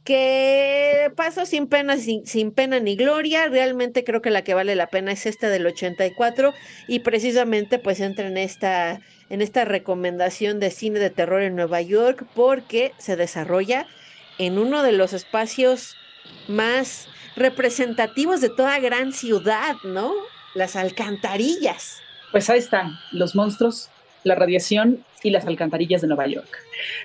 [0.03, 3.47] que pasó sin pena, sin, sin, pena ni gloria.
[3.47, 6.53] Realmente creo que la que vale la pena es esta del 84
[6.89, 11.83] y precisamente pues entra en esta, en esta recomendación de cine de terror en Nueva
[11.83, 13.87] York porque se desarrolla
[14.39, 15.97] en uno de los espacios
[16.49, 20.13] más representativos de toda gran ciudad, ¿no?
[20.55, 22.01] Las alcantarillas.
[22.33, 23.91] Pues ahí están, los monstruos,
[24.25, 26.49] la radiación y las alcantarillas de Nueva York.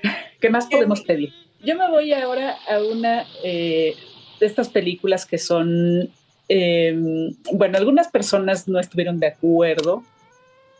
[0.39, 1.33] ¿Qué más podemos pedir?
[1.63, 3.95] Yo me voy ahora a una eh,
[4.39, 6.09] de estas películas que son,
[6.47, 10.03] em, bueno, algunas personas no estuvieron de acuerdo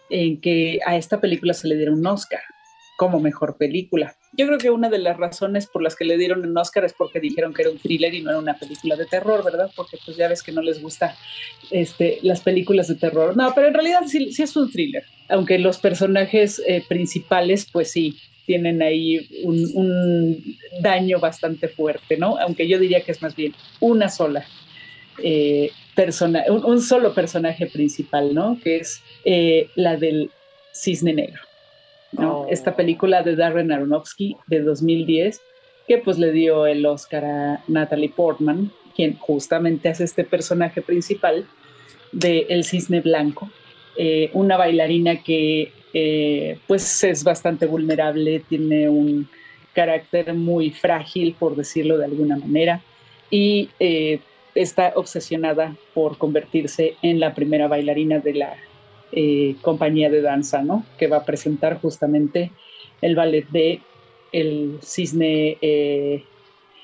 [0.10, 2.42] en que a esta película se le diera un Oscar
[3.02, 4.16] como mejor película.
[4.34, 6.94] Yo creo que una de las razones por las que le dieron un Oscar es
[6.94, 9.72] porque dijeron que era un thriller y no era una película de terror, ¿verdad?
[9.76, 11.16] Porque pues ya ves que no les gusta
[11.72, 13.36] este, las películas de terror.
[13.36, 18.20] No, pero en realidad sí, es un thriller, aunque los personajes eh, principales pues sí
[18.46, 22.38] tienen ahí un, daño bastante fuerte, ¿no?
[22.38, 24.46] Aunque yo diría que es más bien una sola
[25.24, 28.60] eh, persona, un, solo personaje principal, ¿no?
[28.64, 30.30] Que es eh, la del
[30.72, 31.42] cisne negro.
[32.18, 32.46] Oh.
[32.50, 35.42] Esta película de Darren Aronofsky de 2010,
[35.88, 41.46] que pues le dio el Oscar a Natalie Portman, quien justamente hace este personaje principal
[42.12, 43.50] de El Cisne Blanco,
[43.98, 49.28] eh, una bailarina que eh, pues es bastante vulnerable, tiene un
[49.74, 52.82] carácter muy frágil, por decirlo de alguna manera,
[53.30, 54.20] y eh,
[54.56, 58.56] está obsesionada por convertirse en la primera bailarina de la
[59.14, 60.86] eh, compañía de danza, ¿no?
[60.98, 62.52] Que va a presentar justamente
[63.02, 63.82] el ballet de
[64.32, 66.24] El Cisne, eh,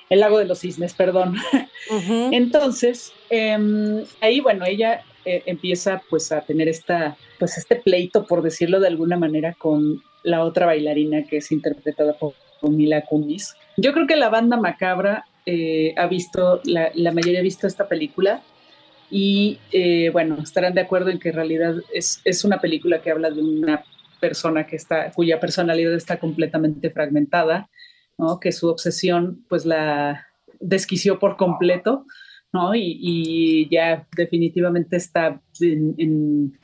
[0.09, 1.35] el lago de los cisnes, perdón.
[2.31, 8.41] Entonces, em, ahí, bueno, ella eh, empieza pues a tener esta, pues este pleito, por
[8.41, 13.55] decirlo de alguna manera, con la otra bailarina que es interpretada por, Mila Kunis.
[13.77, 15.25] Yo creo que la banda macabra
[15.95, 18.41] ha visto, la, mayoría ha visto esta película
[19.09, 23.11] y eh, bueno, estarán de acuerdo en que en realidad es, es una película que
[23.11, 23.83] habla de una
[24.19, 27.69] persona que está, cuya personalidad está completamente fragmentada,
[28.17, 28.39] ¿no?
[28.39, 30.25] que su obsesión pues la
[30.59, 32.05] desquició por completo,
[32.51, 32.73] ¿no?
[32.75, 36.57] y, ya definitivamente está en,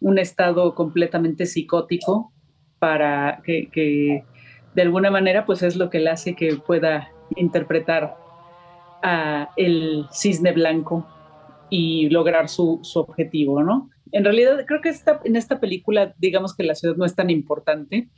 [0.00, 2.32] un estado completamente psicótico
[2.78, 4.24] para que,
[4.74, 8.16] de alguna manera pues es lo que le hace que pueda interpretar
[9.02, 11.06] a el cisne blanco
[11.76, 13.90] y lograr su, su objetivo, ¿no?
[14.14, 17.30] en realidad creo que esta, en esta película, digamos que la ciudad no es tan
[17.30, 18.08] importante,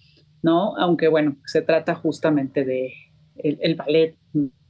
[0.43, 0.77] ¿no?
[0.77, 2.93] Aunque bueno, se trata justamente de
[3.37, 4.15] el, ballet,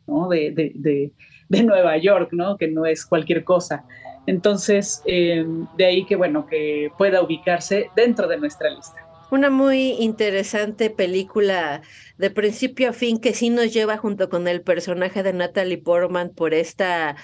[0.07, 0.29] ¿no?
[0.29, 1.12] De, de,
[1.49, 2.57] de, Nueva York, ¿no?
[2.57, 3.85] Que no es cualquier cosa.
[4.29, 5.44] Entonces, eh,
[5.77, 9.05] de ahí que bueno, que pueda ubicarse dentro de nuestra lista.
[9.33, 11.83] Una muy interesante película
[12.18, 16.31] de principio a fin que sí nos lleva junto con el personaje de Natalie Portman
[16.31, 17.16] por esta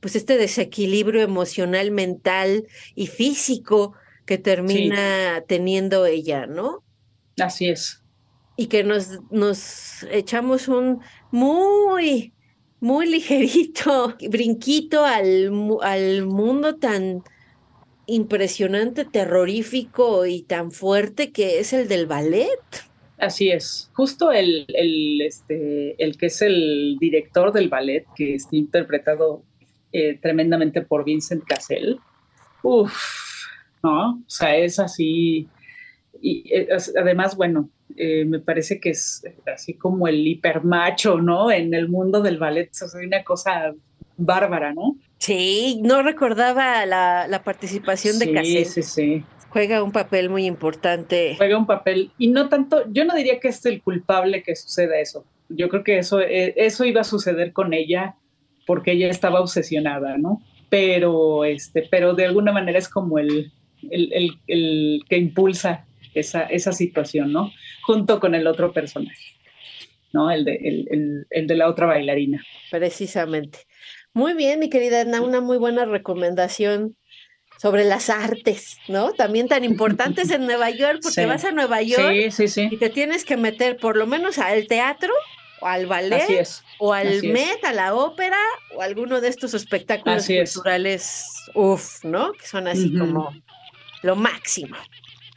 [0.00, 6.82] pues este desequilibrio emocional, mental y físico que termina teniendo ella, ¿no?
[7.38, 8.02] Así es.
[8.56, 12.32] Y que nos, nos echamos un muy,
[12.80, 15.50] muy ligerito brinquito al,
[15.82, 17.22] al mundo tan
[18.06, 22.48] impresionante, terrorífico y tan fuerte que es el del ballet.
[23.18, 23.90] Así es.
[23.94, 29.44] Justo el, el, este, el que es el director del ballet, que está interpretado
[29.92, 31.98] eh, tremendamente por Vincent Cassell.
[32.62, 32.94] Uf,
[33.82, 34.10] ¿no?
[34.12, 35.48] O sea, es así.
[36.22, 41.50] Y eh, además, bueno, eh, me parece que es así como el hipermacho, ¿no?
[41.50, 43.74] En el mundo del ballet, o sea, una cosa
[44.16, 44.96] bárbara, ¿no?
[45.18, 48.66] Sí, no recordaba la, participación de Cassell.
[48.66, 49.24] Sí, sí, sí.
[49.48, 51.34] Juega un papel muy importante.
[51.36, 55.00] Juega un papel, y no tanto, yo no diría que es el culpable que suceda
[55.00, 55.24] eso.
[55.48, 58.14] Yo creo que eso, eso iba a suceder con ella
[58.70, 60.44] porque ella estaba obsesionada, ¿no?
[60.68, 63.50] Pero, este, pero de alguna manera es como el,
[63.90, 67.50] el, el, que impulsa esa, esa, situación, ¿no?
[67.82, 69.34] Junto con el otro personaje,
[70.12, 70.30] ¿no?
[70.30, 72.44] El de, el, el de la otra bailarina.
[72.70, 73.58] Precisamente.
[74.12, 76.94] Muy bien, mi querida Edna, una muy buena recomendación
[77.58, 79.14] sobre las artes, ¿no?
[79.14, 82.14] También tan importantes en Nueva York, porque vas a Nueva York
[82.70, 85.12] y te tienes que meter por lo menos al teatro
[85.60, 88.38] o al ballet, o al Met, a la ópera,
[88.74, 92.32] o alguno de estos espectáculos culturales, uff, ¿no?
[92.32, 93.34] Que son así como
[94.02, 94.76] lo máximo.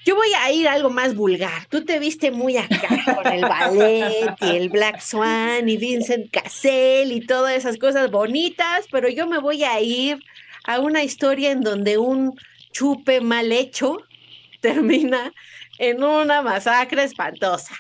[0.06, 1.66] Yo voy a ir a algo más vulgar.
[1.70, 7.12] Tú te viste muy acá con el ballet y el Black Swan y Vincent Cassell
[7.14, 10.20] y todas esas cosas bonitas, pero yo me voy a ir
[10.66, 12.38] a una historia en donde un
[12.74, 13.98] chupe mal hecho
[14.60, 15.32] termina
[15.78, 17.76] en una masacre espantosa.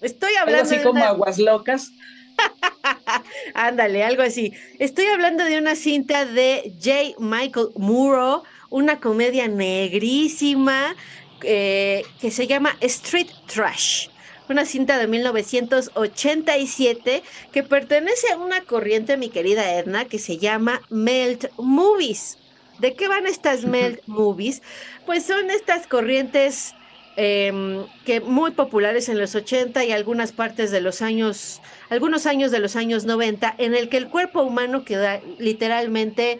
[0.00, 0.62] Estoy hablando.
[0.62, 1.90] así como aguas locas.
[3.54, 4.52] Ándale, algo así.
[4.78, 7.16] Estoy hablando de una cinta de J.
[7.18, 10.94] Michael Muro, una comedia negrísima
[11.42, 14.08] eh, que se llama Street Trash.
[14.48, 20.80] Una cinta de 1987 que pertenece a una corriente, mi querida Edna, que se llama
[20.88, 22.38] Melt Movies.
[22.78, 24.62] ¿De qué van estas Melt Movies?
[25.04, 26.74] Pues son estas corrientes
[27.20, 32.52] Em, que muy populares en los 80 y algunas partes de los años, algunos años
[32.52, 36.38] de los años 90, en el que el cuerpo humano queda literalmente,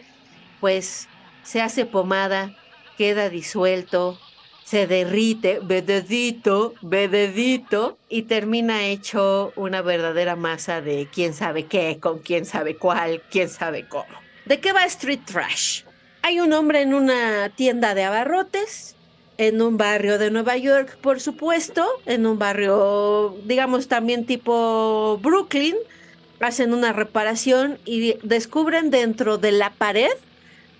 [0.61, 1.09] pues,
[1.43, 2.55] se hace pomada,
[2.97, 4.17] queda disuelto,
[4.63, 12.19] se derrite, vededito, vededito, y termina hecho una verdadera masa de quién sabe qué, con
[12.19, 14.15] quién sabe cuál, quién sabe cómo.
[14.45, 15.81] ¿De qué va Street Trash?
[16.21, 18.95] Hay un hombre en una tienda de abarrotes
[19.39, 25.75] en un barrio de Nueva York, por supuesto, en un barrio, digamos, también tipo Brooklyn,
[26.41, 30.11] hacen una reparación y descubren dentro de la pared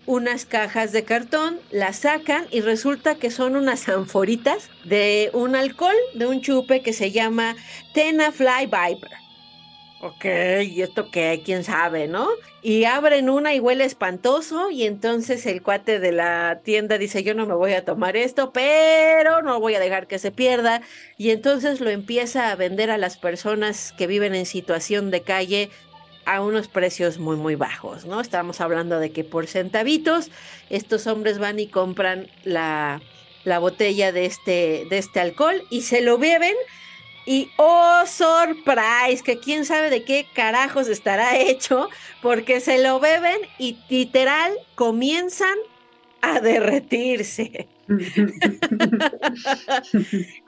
[0.05, 5.95] unas cajas de cartón, las sacan y resulta que son unas anforitas de un alcohol,
[6.15, 7.55] de un chupe que se llama
[7.93, 9.18] Tena Fly Viper.
[10.01, 10.23] Ok,
[10.63, 11.41] ¿y esto qué?
[11.43, 12.29] ¿Quién sabe, no?
[12.61, 17.33] Y abren una y huele espantoso y entonces el cuate de la tienda dice, yo
[17.33, 20.81] no me voy a tomar esto, pero no voy a dejar que se pierda.
[21.17, 25.69] Y entonces lo empieza a vender a las personas que viven en situación de calle
[26.25, 28.21] a unos precios muy, muy bajos, ¿no?
[28.21, 30.31] Estamos hablando de que por centavitos
[30.69, 33.01] estos hombres van y compran la,
[33.43, 36.55] la botella de este, de este alcohol y se lo beben
[37.30, 41.88] Y oh, surprise, que quién sabe de qué carajos estará hecho,
[42.23, 45.55] porque se lo beben y literal comienzan
[46.21, 47.67] a derretirse.
[47.88, 47.93] y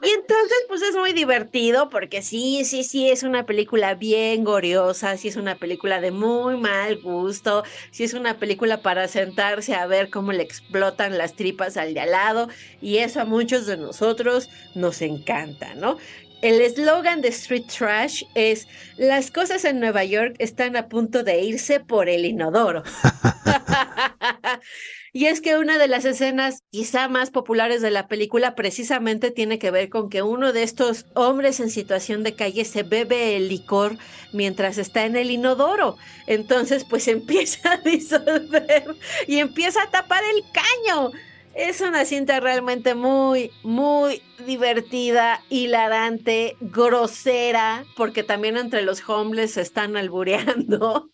[0.10, 5.28] entonces, pues es muy divertido porque sí, sí, sí, es una película bien goriosa, sí
[5.28, 10.10] es una película de muy mal gusto, sí es una película para sentarse a ver
[10.10, 12.50] cómo le explotan las tripas al de al lado
[12.82, 15.98] y eso a muchos de nosotros nos encanta, ¿no?
[16.42, 18.68] El eslogan de Street Trash es,
[18.98, 22.82] las cosas en Nueva York están a punto de irse por el inodoro.
[25.14, 29.60] y es que una de las escenas quizá más populares de la película precisamente tiene
[29.60, 33.48] que ver con que uno de estos hombres en situación de calle se bebe el
[33.48, 33.98] licor
[34.34, 35.98] mientras está en el inodoro.
[36.26, 38.96] Entonces pues empieza a disolver
[39.28, 41.12] y empieza a tapar el caño.
[41.54, 49.62] Es una cinta realmente muy, muy divertida, hilarante, grosera, porque también entre los homeless se
[49.62, 51.10] están albureando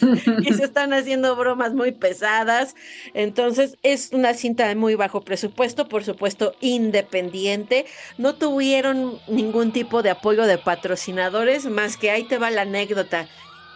[0.42, 2.74] y se están haciendo bromas muy pesadas.
[3.14, 7.86] Entonces es una cinta de muy bajo presupuesto, por supuesto independiente.
[8.18, 13.28] No tuvieron ningún tipo de apoyo de patrocinadores, más que ahí te va la anécdota,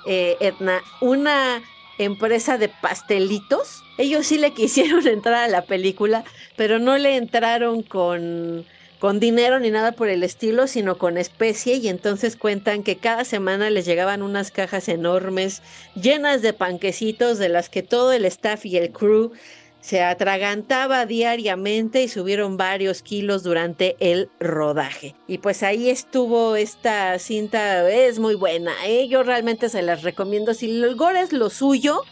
[0.07, 0.81] eh, Edna.
[1.01, 1.63] Una
[2.05, 3.83] empresa de pastelitos.
[3.99, 6.25] Ellos sí le quisieron entrar a la película,
[6.57, 8.65] pero no le entraron con,
[8.99, 11.77] con dinero ni nada por el estilo, sino con especie.
[11.77, 15.63] Y entonces cuentan que cada semana les llegaban unas cajas enormes
[15.95, 19.33] llenas de panquecitos de las que todo el staff y el crew
[19.81, 25.15] se atragantaba diariamente y subieron varios kilos durante el rodaje.
[25.27, 29.09] Y pues ahí estuvo esta cinta, es muy buena, ¿eh?
[29.09, 30.55] yo realmente se las recomiendo.
[30.55, 32.03] Si el gore es lo suyo,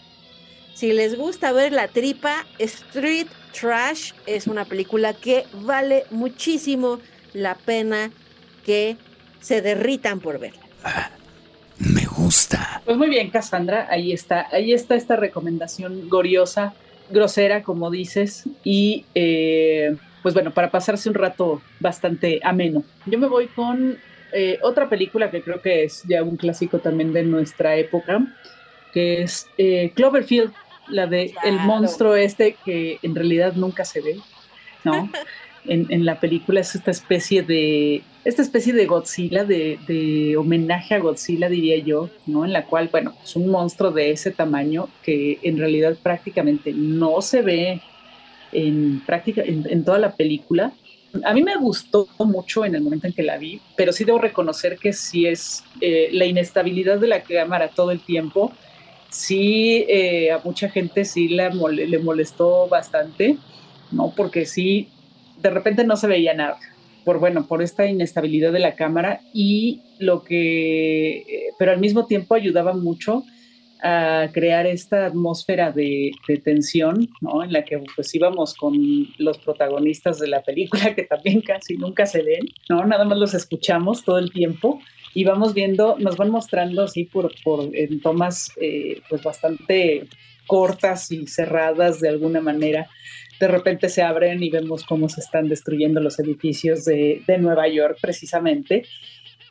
[0.75, 3.27] si les gusta ver la tripa, Street
[3.59, 7.01] Trash es una película que vale muchísimo
[7.35, 8.11] la pena
[8.64, 8.97] que
[9.41, 10.61] se derritan por verla.
[10.85, 11.11] Ah,
[11.79, 12.83] me gusta.
[12.85, 16.75] Pues muy bien, Cassandra, ahí está, ahí está esta recomendación gloriosa
[17.11, 22.83] grosera, como dices, y eh, pues bueno, para pasarse un rato bastante ameno.
[23.07, 23.99] Yo me voy con
[24.33, 28.21] eh, otra película que creo que es ya un clásico también de nuestra época,
[28.93, 30.53] que es eh, Cloverfield,
[30.89, 34.21] la de el monstruo este que en realidad nunca se ve,
[34.85, 35.11] ¿no?
[35.67, 41.49] en, la película es esta especie de esta especie de Godzilla, de, homenaje a Godzilla,
[41.49, 42.45] diría yo, ¿no?
[42.45, 47.22] En la cual, bueno, es un monstruo de ese tamaño que en realidad prácticamente no
[47.22, 47.81] se ve
[48.53, 50.74] en, práctica, en, toda la película.
[51.24, 54.18] A mí me gustó mucho en el momento en que la vi, pero sí debo
[54.18, 58.53] reconocer que sí es eh, la inestabilidad de la cámara todo el tiempo.
[59.09, 63.39] Sí, eh, a mucha gente sí le molestó bastante,
[63.91, 64.12] ¿no?
[64.14, 64.89] Porque sí
[65.41, 66.59] de repente no se veía nada,
[67.09, 71.25] por bueno, por esta inestabilidad de la cámara y lo que, eh,
[71.59, 73.25] pero al mismo tiempo ayudaba mucho
[73.83, 76.11] a crear esta atmósfera de,
[76.45, 77.43] tensión, ¿no?
[77.43, 78.77] En la que pues íbamos con
[79.17, 82.85] los protagonistas de la película que también casi nunca se ven, ¿no?
[82.85, 84.79] Nada más los escuchamos todo el tiempo
[85.15, 90.07] y vamos viendo, nos van mostrando así por, por en tomas eh, pues bastante
[90.47, 92.87] cortas y cerradas de alguna manera
[93.41, 97.99] de repente se abren y vemos cómo se están destruyendo los edificios de, Nueva York
[98.01, 98.84] precisamente.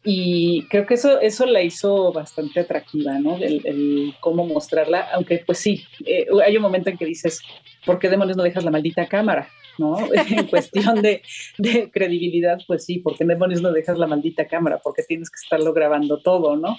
[0.04, 3.38] Y creo que eso, eso la hizo bastante atractiva, ¿no?
[3.38, 7.42] El, cómo mostrarla, aunque pues sí, eh, hay un momento en que dices,
[7.86, 9.50] ¿por qué demonios no dejas la maldita cámara?
[9.78, 9.98] ¿no?
[10.30, 11.22] en cuestión de,
[11.58, 14.80] de, credibilidad, pues sí, ¿por qué demonios no dejas la maldita cámara?
[14.84, 16.78] Porque tienes que estarlo grabando todo, ¿no?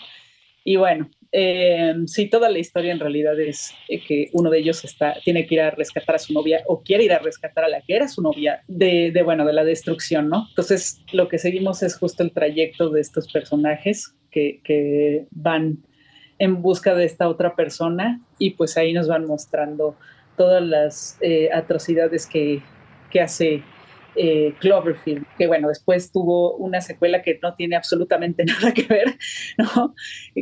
[0.69, 4.85] Y bueno, eh, sí, toda la historia en realidad es eh, que uno de ellos
[4.85, 7.71] está, tiene que ir a rescatar a su novia o quiere ir a rescatar a
[7.71, 10.45] la que era su novia de, bueno, de la destrucción, ¿no?
[10.51, 15.79] Entonces, lo que seguimos es justo el trayecto de estos personajes que, que van
[16.39, 19.97] en busca de esta otra persona y pues ahí nos van mostrando
[20.37, 22.61] todas las eh, atrocidades que,
[23.11, 23.63] que hace
[24.21, 29.17] eh, Cloverfield, que bueno, después tuvo una secuela que no tiene absolutamente nada que ver,
[29.57, 29.95] ¿no?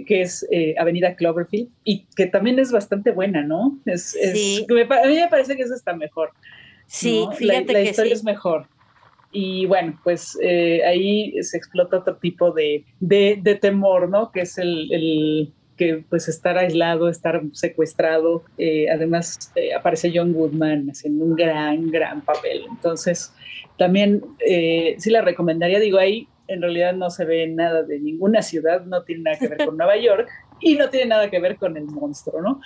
[0.07, 3.79] Que es eh, Avenida Cloverfield y que también es bastante buena, ¿no?
[3.85, 4.67] Es, sí.
[4.71, 6.31] a mí me parece que es está mejor.
[6.87, 8.67] Sí, fíjate la, la historia es mejor.
[9.31, 14.33] Y bueno, pues eh, ahí se explota otro tipo de, de, temor, ¿no?
[14.33, 18.45] Que es el, que pues estar aislado, estar secuestrado.
[18.91, 22.65] además aparece John Goodman haciendo un gran, gran papel.
[22.71, 23.35] Entonces,
[23.79, 28.43] también eh, sí la recomendaría, digo, ahí en realidad no se ve nada de ninguna
[28.43, 30.29] ciudad, no tiene nada que ver con Nueva York
[30.61, 32.61] y no tiene nada que ver con el monstruo, ¿no?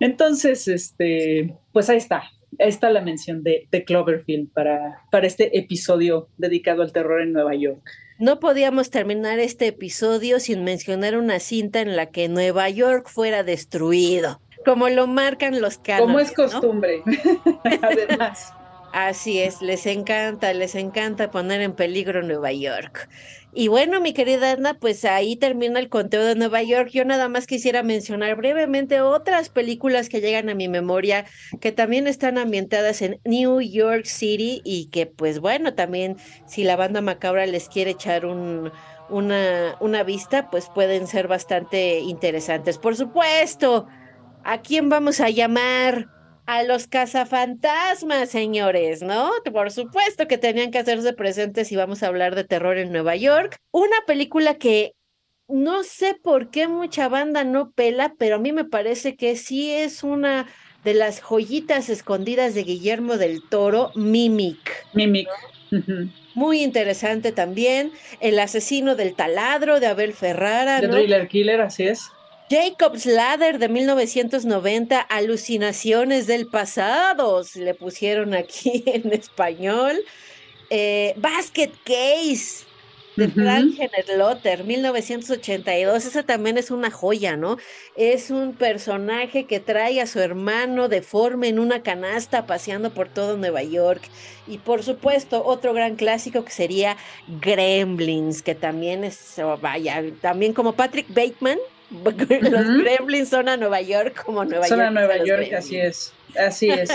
[0.00, 2.24] Entonces, este, pues ahí está.
[2.58, 7.54] está la mención de, de Cloverfield para, para este episodio dedicado al terror en Nueva
[7.54, 7.82] York.
[8.18, 13.42] No podíamos terminar este episodio sin mencionar una cinta en la que Nueva York fuera
[13.42, 16.06] destruido, como lo marcan los cánones.
[16.06, 17.02] Como es costumbre,
[17.82, 18.54] además.
[18.94, 23.08] Así es, les encanta, les encanta poner en peligro Nueva York.
[23.52, 26.90] Y bueno, mi querida Edna, pues ahí termina el conteo de Nueva York.
[26.90, 31.24] Yo nada más quisiera mencionar brevemente otras películas que llegan a mi memoria
[31.60, 36.16] que también están ambientadas en New York City y que pues bueno, también
[36.46, 38.70] si la banda macabra les quiere echar un,
[39.08, 42.78] una, una vista, pues pueden ser bastante interesantes.
[42.78, 43.88] Por supuesto,
[44.44, 46.13] ¿a quién vamos a llamar?
[46.46, 49.30] A los cazafantasmas, señores, ¿no?
[49.52, 53.16] Por supuesto que tenían que hacerse presentes y vamos a hablar de terror en Nueva
[53.16, 53.58] York.
[53.70, 54.94] Una película que
[55.48, 59.72] no sé por qué mucha banda no pela, pero a mí me parece que sí
[59.72, 60.46] es una
[60.84, 64.86] de las joyitas escondidas de Guillermo del Toro, Mimic.
[64.92, 65.28] Mimic.
[66.34, 67.92] Muy interesante también.
[68.20, 70.80] El asesino del taladro de Abel Ferrara.
[70.80, 72.10] The Thriller Killer, así es.
[72.50, 79.96] Jacob's Ladder de 1990, Alucinaciones del pasado, si le pusieron aquí en español.
[80.70, 82.64] Eh, Basket Case
[83.16, 83.78] de Frank
[84.16, 86.04] Lotter, 1982.
[86.04, 87.58] Esa también es una joya, ¿no?
[87.96, 93.36] Es un personaje que trae a su hermano deforme en una canasta paseando por todo
[93.36, 94.02] Nueva York.
[94.46, 96.96] Y por supuesto, otro gran clásico que sería
[97.40, 101.58] Gremlins, que también es, oh, vaya, también como Patrick Bateman,
[102.04, 104.68] los Gremlins son a Nueva York como Nueva York.
[104.68, 106.90] Son a Nueva York, así es, así es.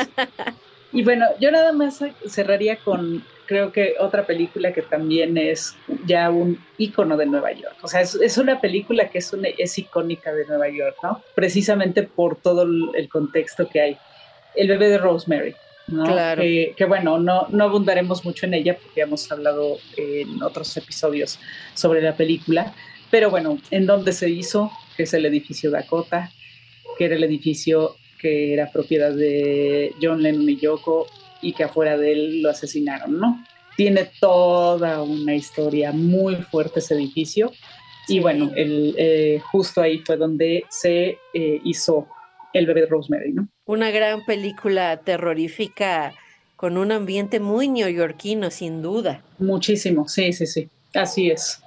[0.92, 5.76] y bueno, yo nada más cerraría con, creo que otra película que también es
[6.06, 7.78] ya un ícono de Nueva York.
[7.82, 11.24] O sea, es, una película que es, es icónica de Nueva York, ¿no?
[11.36, 13.98] Precisamente por todo el contexto que hay.
[14.56, 15.56] El bebé de Rosemary.
[15.92, 16.06] ¿no?
[16.06, 16.42] Claro.
[16.42, 21.40] Que, que, bueno, no, no abundaremos mucho en ella porque hemos hablado en otros episodios
[21.74, 22.74] sobre la película,
[23.10, 26.32] pero bueno, en dónde se hizo, que es el edificio Dakota,
[26.97, 31.07] que era el edificio que era propiedad de John Lennon y Yoko
[31.41, 33.45] y que afuera de él lo asesinaron, ¿no?
[33.78, 37.51] Tiene toda una historia muy fuerte ese edificio
[38.10, 42.07] y bueno, el, eh, justo ahí fue donde se eh, hizo
[42.51, 43.47] El bebé de Rosemary, ¿no?
[43.66, 46.14] Una gran película terrorífica
[46.55, 49.24] con un ambiente muy neoyorquino, sin duda.
[49.38, 51.62] Muchísimo, sí, sí, sí, así es.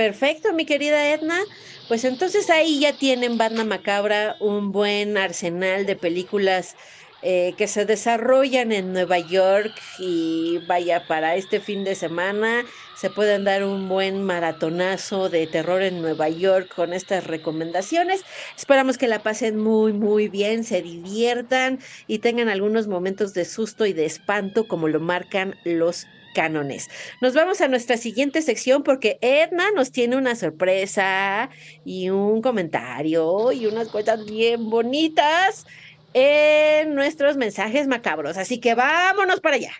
[0.00, 1.38] Perfecto, mi querida Edna.
[1.86, 6.74] Pues entonces ahí ya tienen Banda Macabra un buen arsenal de películas
[7.20, 12.64] eh, que se desarrollan en Nueva York y vaya para este fin de semana
[12.96, 18.24] se pueden dar un buen maratonazo de terror en Nueva York con estas recomendaciones.
[18.56, 23.84] Esperamos que la pasen muy muy bien, se diviertan y tengan algunos momentos de susto
[23.84, 26.88] y de espanto como lo marcan los cánones.
[27.20, 31.50] Nos vamos a nuestra siguiente sección porque Edna nos tiene una sorpresa
[31.84, 35.66] y un comentario y unas cosas bien bonitas
[36.14, 38.36] en nuestros mensajes macabros.
[38.36, 39.72] Así que vámonos para allá.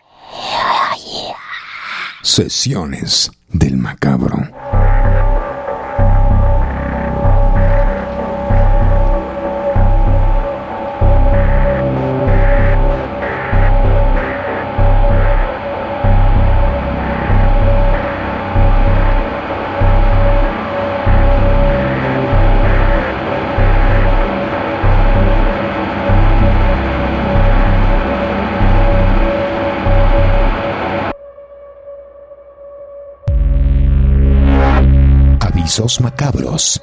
[2.21, 4.37] Sesiones del macabro.
[35.71, 36.81] Avisos macabros.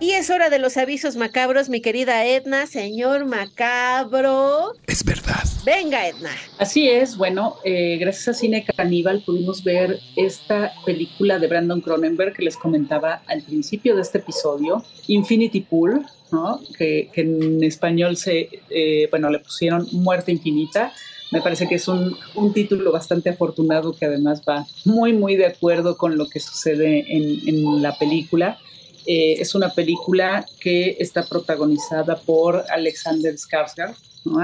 [0.00, 4.72] Y es hora de los avisos macabros, mi querida Edna, señor macabro.
[4.88, 5.44] Es verdad.
[5.64, 6.30] Venga, Edna.
[6.58, 12.34] Así es, bueno, eh, gracias a Cine Caníbal pudimos ver esta película de Brandon Cronenberg
[12.34, 16.60] que les comentaba al principio de este episodio, Infinity Pool, ¿no?
[16.76, 20.92] que, en español se, eh, bueno, le pusieron Muerte Infinita
[21.34, 22.16] me parece que es un,
[22.54, 27.82] título bastante afortunado que además va muy, muy de acuerdo con lo que sucede en,
[27.82, 28.56] la película.
[29.04, 33.96] Eh, es una película que está protagonizada por Alexander Skarsgård,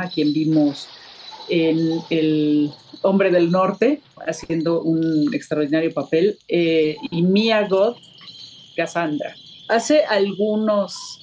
[0.02, 0.88] a quien vimos
[1.48, 2.72] en El
[3.02, 7.98] Hombre del Norte, haciendo un extraordinario papel, eh, y Mia Goth
[8.74, 9.36] Cassandra.
[9.68, 11.20] Hace algunos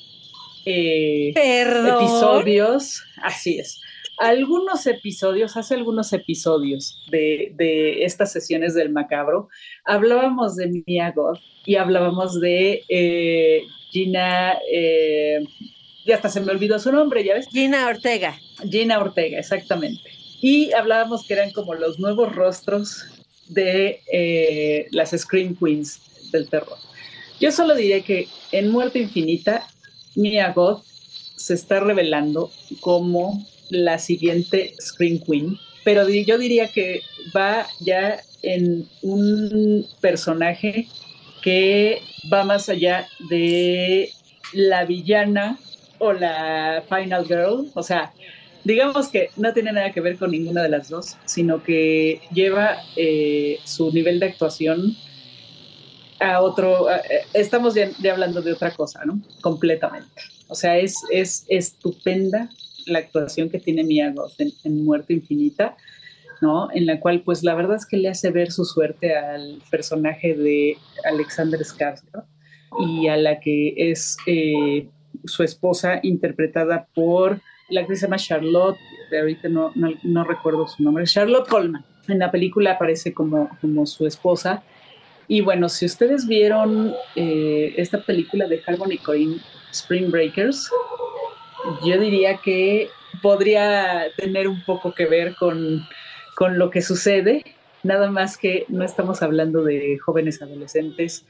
[0.65, 3.81] eh, episodios, así es,
[4.17, 9.49] algunos episodios, hace algunos episodios de, estas sesiones del macabro,
[9.85, 15.45] hablábamos de Mia Goth y hablábamos de eh, Gina, eh,
[16.05, 17.47] ya hasta se me olvidó su nombre, ¿ya ves?
[17.49, 18.39] Gina Ortega.
[18.69, 20.09] Gina Ortega, exactamente.
[20.41, 23.05] y hablábamos que eran como los nuevos rostros
[23.47, 26.77] de eh, las Scream Queens del terror.
[27.39, 29.67] Yo solo diré que en Muerte Infinita,
[30.15, 30.83] Mia Goth
[31.35, 37.01] se está revelando como la siguiente Scream Queen, pero yo diría que
[37.35, 40.87] va ya en un personaje
[41.41, 42.01] que
[42.31, 44.09] va más allá de
[44.53, 45.57] la villana
[45.99, 48.13] o la final girl, o sea,
[48.63, 52.77] digamos que no tiene nada que ver con ninguna de las dos, sino que lleva
[52.95, 54.95] eh, su nivel de actuación
[56.19, 57.01] a otro, eh,
[57.33, 59.19] estamos ya, hablando de otra cosa, ¿no?
[59.41, 60.21] Completamente.
[60.47, 62.49] O sea, es, es estupenda
[62.87, 65.75] la actuación que tiene Mia Goth en, Muerte Infinita,
[66.41, 66.69] ¿no?
[66.71, 70.35] En la cual, pues la verdad es que le hace ver su suerte al personaje
[70.35, 72.25] de Alexander Skarsgård
[72.79, 74.89] y a la que es eh,
[75.25, 78.77] su esposa interpretada por la actriz se llama Charlotte,
[79.11, 81.83] de ahorita no, no, recuerdo su nombre, Charlotte Coleman.
[82.07, 84.63] En la película aparece como, como su esposa.
[85.27, 89.37] Y bueno, si ustedes vieron eh, esta película de Harmony Corinne,
[89.71, 90.69] Spring Breakers,
[91.85, 92.89] yo diría que
[93.21, 95.85] podría tener un poco que ver con,
[96.35, 97.43] con lo que sucede,
[97.83, 101.25] nada más que no estamos hablando de jóvenes adolescentes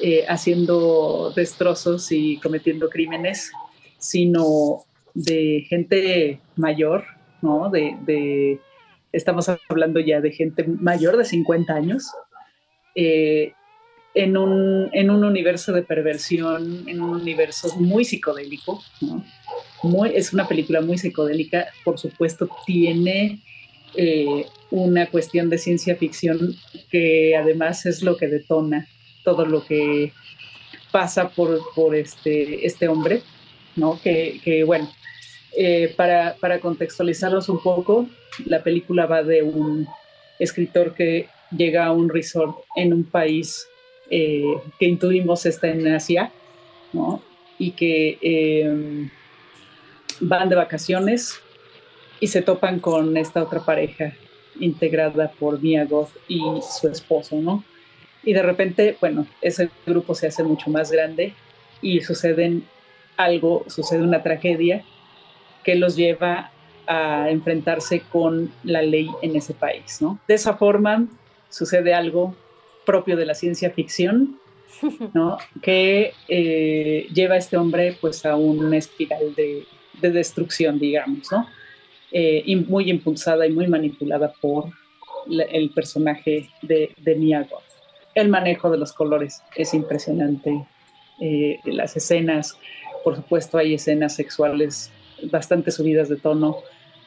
[0.00, 3.50] eh, haciendo destrozos y cometiendo crímenes,
[3.98, 7.04] sino de gente mayor,
[7.42, 7.68] ¿no?
[7.68, 8.60] De,
[9.10, 12.12] estamos hablando ya de gente mayor de 50 años,
[12.94, 13.54] eh,
[14.14, 19.24] en, un, en, un, universo de perversión, en un universo muy psicodélico, ¿no?
[19.82, 23.40] Muy, es una película muy psicodélica, por supuesto, tiene
[23.94, 26.54] eh, una cuestión de ciencia ficción
[26.90, 28.88] que además es lo que detona
[29.24, 30.12] todo lo que
[30.90, 33.22] pasa por, por este, este hombre,
[33.76, 34.00] ¿no?
[34.02, 34.90] Que, que bueno,
[35.56, 38.08] eh, para, para contextualizarlos un poco,
[38.44, 39.86] la película va de un
[40.38, 43.66] escritor que llega a un resort en un país
[44.10, 46.32] eh, que intuimos está en Asia,
[46.92, 47.22] ¿no?
[47.58, 49.08] Y que eh,
[50.20, 51.40] van de vacaciones
[52.20, 54.12] y se topan con esta otra pareja
[54.60, 57.64] integrada por Mia Goth y su esposo, ¿no?
[58.22, 61.34] Y de repente, bueno, ese grupo se hace mucho más grande
[61.80, 62.64] y suceden
[63.16, 64.84] algo, sucede una tragedia
[65.64, 66.50] que los lleva
[66.86, 70.18] a enfrentarse con la ley en ese país, ¿no?
[70.26, 71.06] De esa forma
[71.48, 72.34] sucede algo
[72.84, 74.40] propio de la ciencia ficción,
[75.14, 75.38] ¿no?
[75.62, 79.66] Que eh, lleva a este hombre pues a una espiral de,
[80.00, 81.46] destrucción, digamos, ¿no?
[82.10, 84.70] Eh, y muy impulsada y muy manipulada por
[85.28, 87.46] el personaje de, de.
[88.14, 90.66] El manejo de los colores es impresionante.
[91.20, 92.58] Eh, las escenas,
[93.04, 94.90] por supuesto, hay escenas sexuales
[95.30, 96.58] bastante subidas de tono,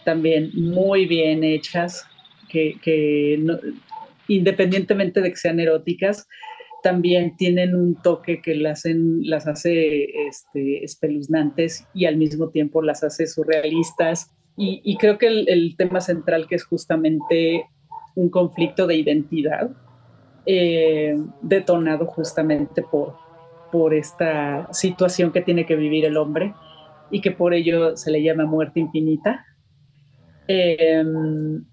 [0.04, 2.06] también muy bien hechas,
[2.50, 3.40] que,
[4.28, 6.28] independientemente de que sean eróticas,
[6.82, 13.04] también tienen un toque que las, las hace este, espeluznantes y al mismo tiempo las
[13.04, 14.32] hace surrealistas.
[14.58, 17.66] Y, creo que el, tema central, que es justamente
[18.16, 19.72] un conflicto de identidad,
[20.46, 23.16] eh, detonado justamente por,
[23.72, 26.54] por esta situación que tiene que vivir el hombre
[27.10, 29.46] y que por ello se le llama muerte infinita.
[30.48, 31.64] Em,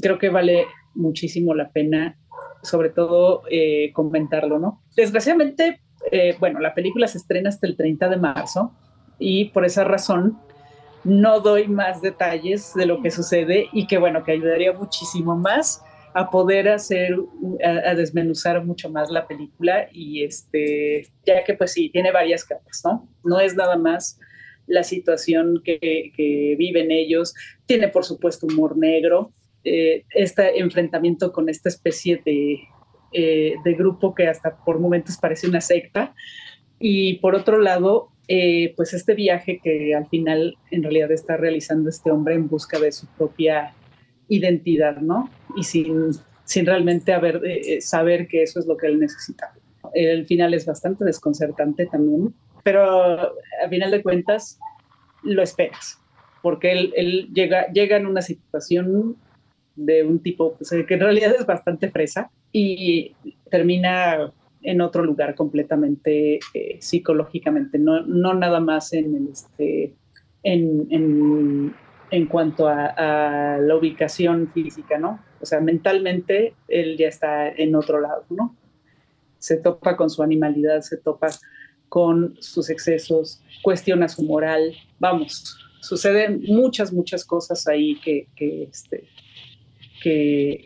[0.00, 2.18] creo que vale muchísimo la pena,
[2.66, 4.82] sobre todo eh, comentarlo, ¿no?
[4.96, 8.72] Desgraciadamente, eh, bueno, la película se estrena hasta el 30 de marzo
[9.18, 10.38] y por esa razón
[11.04, 15.82] no doy más detalles de lo que sucede y que, bueno, que ayudaría muchísimo más
[16.14, 17.14] a poder hacer,
[17.62, 22.80] a, desmenuzar mucho más la película y este, ya que pues sí, tiene varias capas,
[22.84, 23.08] ¿no?
[23.22, 24.18] No es nada más
[24.66, 27.34] la situación que, viven ellos.
[27.66, 29.32] Tiene, por supuesto, humor negro,
[29.68, 32.60] eh, este enfrentamiento con esta especie de,
[33.10, 36.14] eh, de, grupo que hasta por momentos parece una secta.
[36.78, 41.88] Y por otro lado, eh, pues este viaje que al final en realidad está realizando
[41.90, 43.74] este hombre en busca de su propia
[44.28, 45.30] identidad, ¿no?
[45.56, 46.12] Y sin,
[46.44, 47.42] sin realmente haber,
[47.80, 49.52] saber que eso es lo que él necesita.
[49.94, 54.60] El final es bastante desconcertante también, pero a final de cuentas
[55.24, 55.98] lo esperas,
[56.40, 59.16] porque él, llega, llega en una situación
[59.76, 63.14] de un tipo que en realidad es bastante fresa y
[63.50, 69.94] termina en otro lugar completamente eh, psicológicamente, no, no, nada más en, este,
[70.42, 71.74] en,
[72.10, 75.20] en, cuanto a, a, la ubicación física, ¿no?
[75.40, 78.56] O sea, mentalmente él ya está en otro lado, ¿no?
[79.38, 81.28] Se topa con su animalidad, se topa
[81.88, 89.04] con sus excesos, cuestiona su moral, vamos, suceden muchas, muchas cosas ahí que, que, este,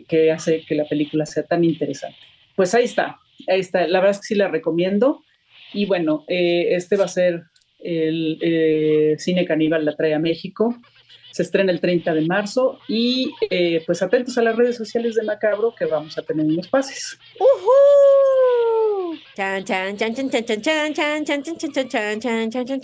[0.07, 2.17] que, hace que la película sea tan interesante.
[2.55, 3.87] Pues ahí está, ahí está.
[3.87, 5.23] La verdad es que sí la recomiendo.
[5.73, 7.43] Y bueno, eh, este va a ser
[7.79, 10.75] el eh, Cine Caníbal la trae a México.
[11.31, 13.31] Se estrena el 30 de marzo y
[13.85, 17.17] pues atentos a las redes sociales de Macabro que vamos a tener unos pases.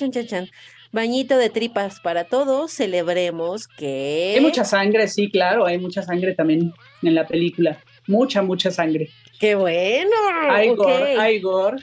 [0.07, 0.49] Chan, chan.
[0.91, 4.33] Bañito de tripas para todos, celebremos que...
[4.35, 7.83] Hay mucha sangre, sí, claro, hay mucha sangre también en la película.
[8.07, 9.09] Mucha, mucha sangre.
[9.39, 10.15] ¡Qué bueno!
[10.49, 11.77] Hay gore, hay gore,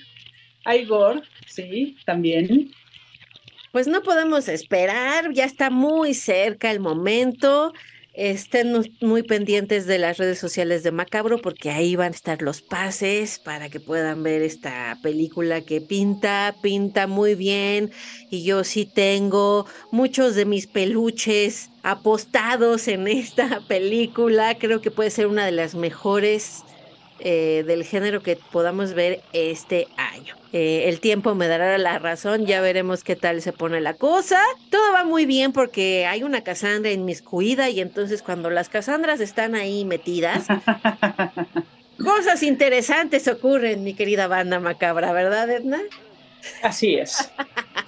[0.65, 2.71] hay gore, sí, también.
[3.73, 7.73] Pues no podemos esperar, ya está muy cerca el momento.
[8.15, 12.63] Estén muy pendientes de las redes sociales de Macabro porque ahí van a estar los
[12.63, 17.91] pases para que puedan ver esta película que pinta, pinta muy bien
[18.31, 24.59] y yo sí tengo muchos de mis peluches apostados en esta película.
[24.59, 26.63] Creo que puede ser una de las mejores
[27.21, 30.35] eh, del género que podamos ver este año.
[30.53, 34.41] Eh, el tiempo me dará la razón, ya veremos qué tal se pone la cosa.
[34.71, 39.55] Todo va muy bien porque hay una Cassandra inmiscuida y entonces cuando las Cassandras están
[39.55, 40.47] ahí metidas,
[42.05, 45.81] cosas interesantes ocurren, mi querida banda macabra, ¿verdad, Edna?
[46.63, 47.31] Así es.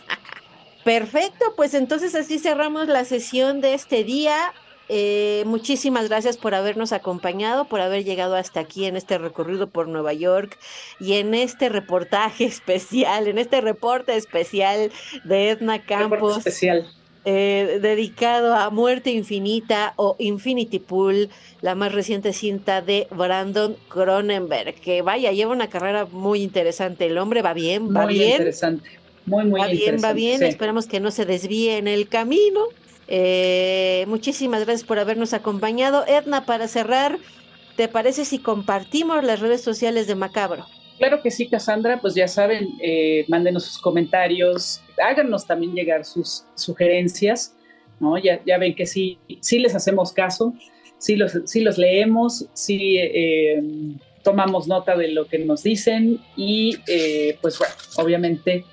[0.85, 4.53] Perfecto, pues entonces así cerramos la sesión de este día.
[4.89, 9.89] Eh, muchísimas gracias por habernos acompañado, por haber llegado hasta aquí en este recorrido por
[9.89, 10.59] Nueva York
[11.01, 14.93] y en este reportaje especial, en este reporte especial
[15.25, 16.39] de Edna Campos.
[16.39, 16.87] especial.
[17.29, 21.29] Eh, dedicado a Muerte Infinita o Infinity Pool,
[21.61, 27.07] la más reciente cinta de Brandon Cronenberg, que vaya, lleva una carrera muy interesante.
[27.07, 28.31] El hombre va bien, va muy bien.
[28.31, 28.91] interesante.
[29.25, 30.45] Muy, muy va bien, va bien.
[30.45, 32.69] Esperamos que no se desvíe en el camino.
[33.09, 36.05] Eh, muchísimas gracias por habernos acompañado.
[36.07, 37.19] Edna, para cerrar,
[37.77, 40.67] ¿te parece si compartimos las redes sociales de Macabro?
[40.99, 46.45] Claro que sí, Cassandra, pues ya saben, eh, mándenos sus comentarios, háganos también llegar sus
[46.55, 47.55] sugerencias,
[48.01, 48.17] ¿no?
[48.17, 50.55] Ya, ya ven que sí, sí les hacemos caso,
[50.99, 53.63] sí los, sí los leemos, sí eh,
[54.23, 56.79] tomamos nota de lo que nos dicen y
[57.41, 58.65] pues bueno, obviamente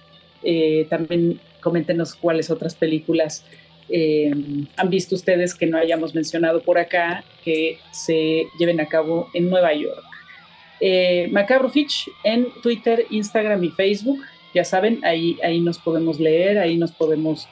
[0.90, 3.46] también coméntenos cuáles otras películas
[3.90, 4.32] eh,
[4.76, 9.50] han visto ustedes que no hayamos mencionado por acá que se lleven a cabo en
[9.50, 10.04] Nueva York.
[10.80, 14.22] Eh, Macabro Fitch en Twitter, Instagram y Facebook.
[14.54, 17.48] Ya saben, ahí, ahí nos podemos leer, ahí nos podemos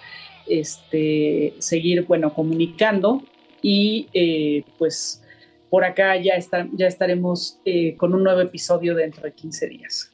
[0.48, 3.24] este, seguir, bueno, comunicando.
[3.62, 5.24] Y eh, pues
[5.70, 7.60] por acá ya, está, ya estaremos
[7.98, 10.12] con un nuevo episodio dentro de 15 días.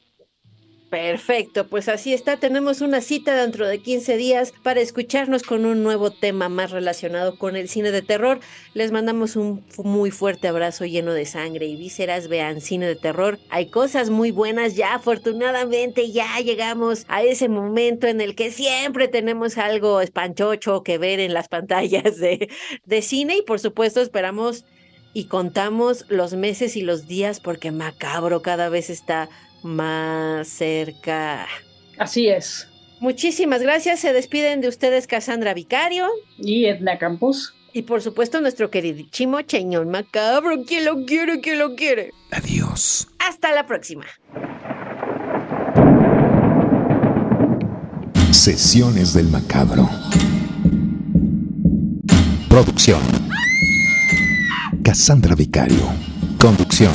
[0.90, 2.38] Perfecto, pues así está.
[2.38, 7.36] Tenemos una cita dentro de 15 días para escucharnos con un nuevo tema más relacionado
[7.36, 8.40] con el cine de terror.
[8.72, 12.28] Les mandamos un muy fuerte abrazo lleno de sangre y vísceras.
[12.28, 13.38] Vean cine de terror.
[13.50, 14.94] Hay cosas muy buenas ya.
[14.94, 21.20] Afortunadamente ya llegamos a ese momento en el que siempre tenemos algo espanchocho que ver
[21.20, 22.48] en las pantallas de,
[22.86, 24.64] de cine y por supuesto esperamos
[25.12, 29.28] y contamos los meses y los días porque macabro cada vez está
[29.62, 31.46] más cerca.
[31.98, 32.68] Así es.
[33.00, 34.00] Muchísimas gracias.
[34.00, 36.08] Se despiden de ustedes Cassandra Vicario.
[36.38, 37.54] Y Edna Campos.
[37.72, 40.64] Y por supuesto nuestro queridísimo Cheñón Macabro.
[40.66, 41.40] ¿Quién lo quiere?
[41.40, 42.12] ¿Quién lo quiere?
[42.32, 43.08] Adiós.
[43.18, 44.04] Hasta la próxima.
[48.32, 49.88] Sesiones del Macabro.
[52.48, 53.00] Producción.
[54.82, 55.92] Cassandra Vicario.
[56.40, 56.94] Conducción.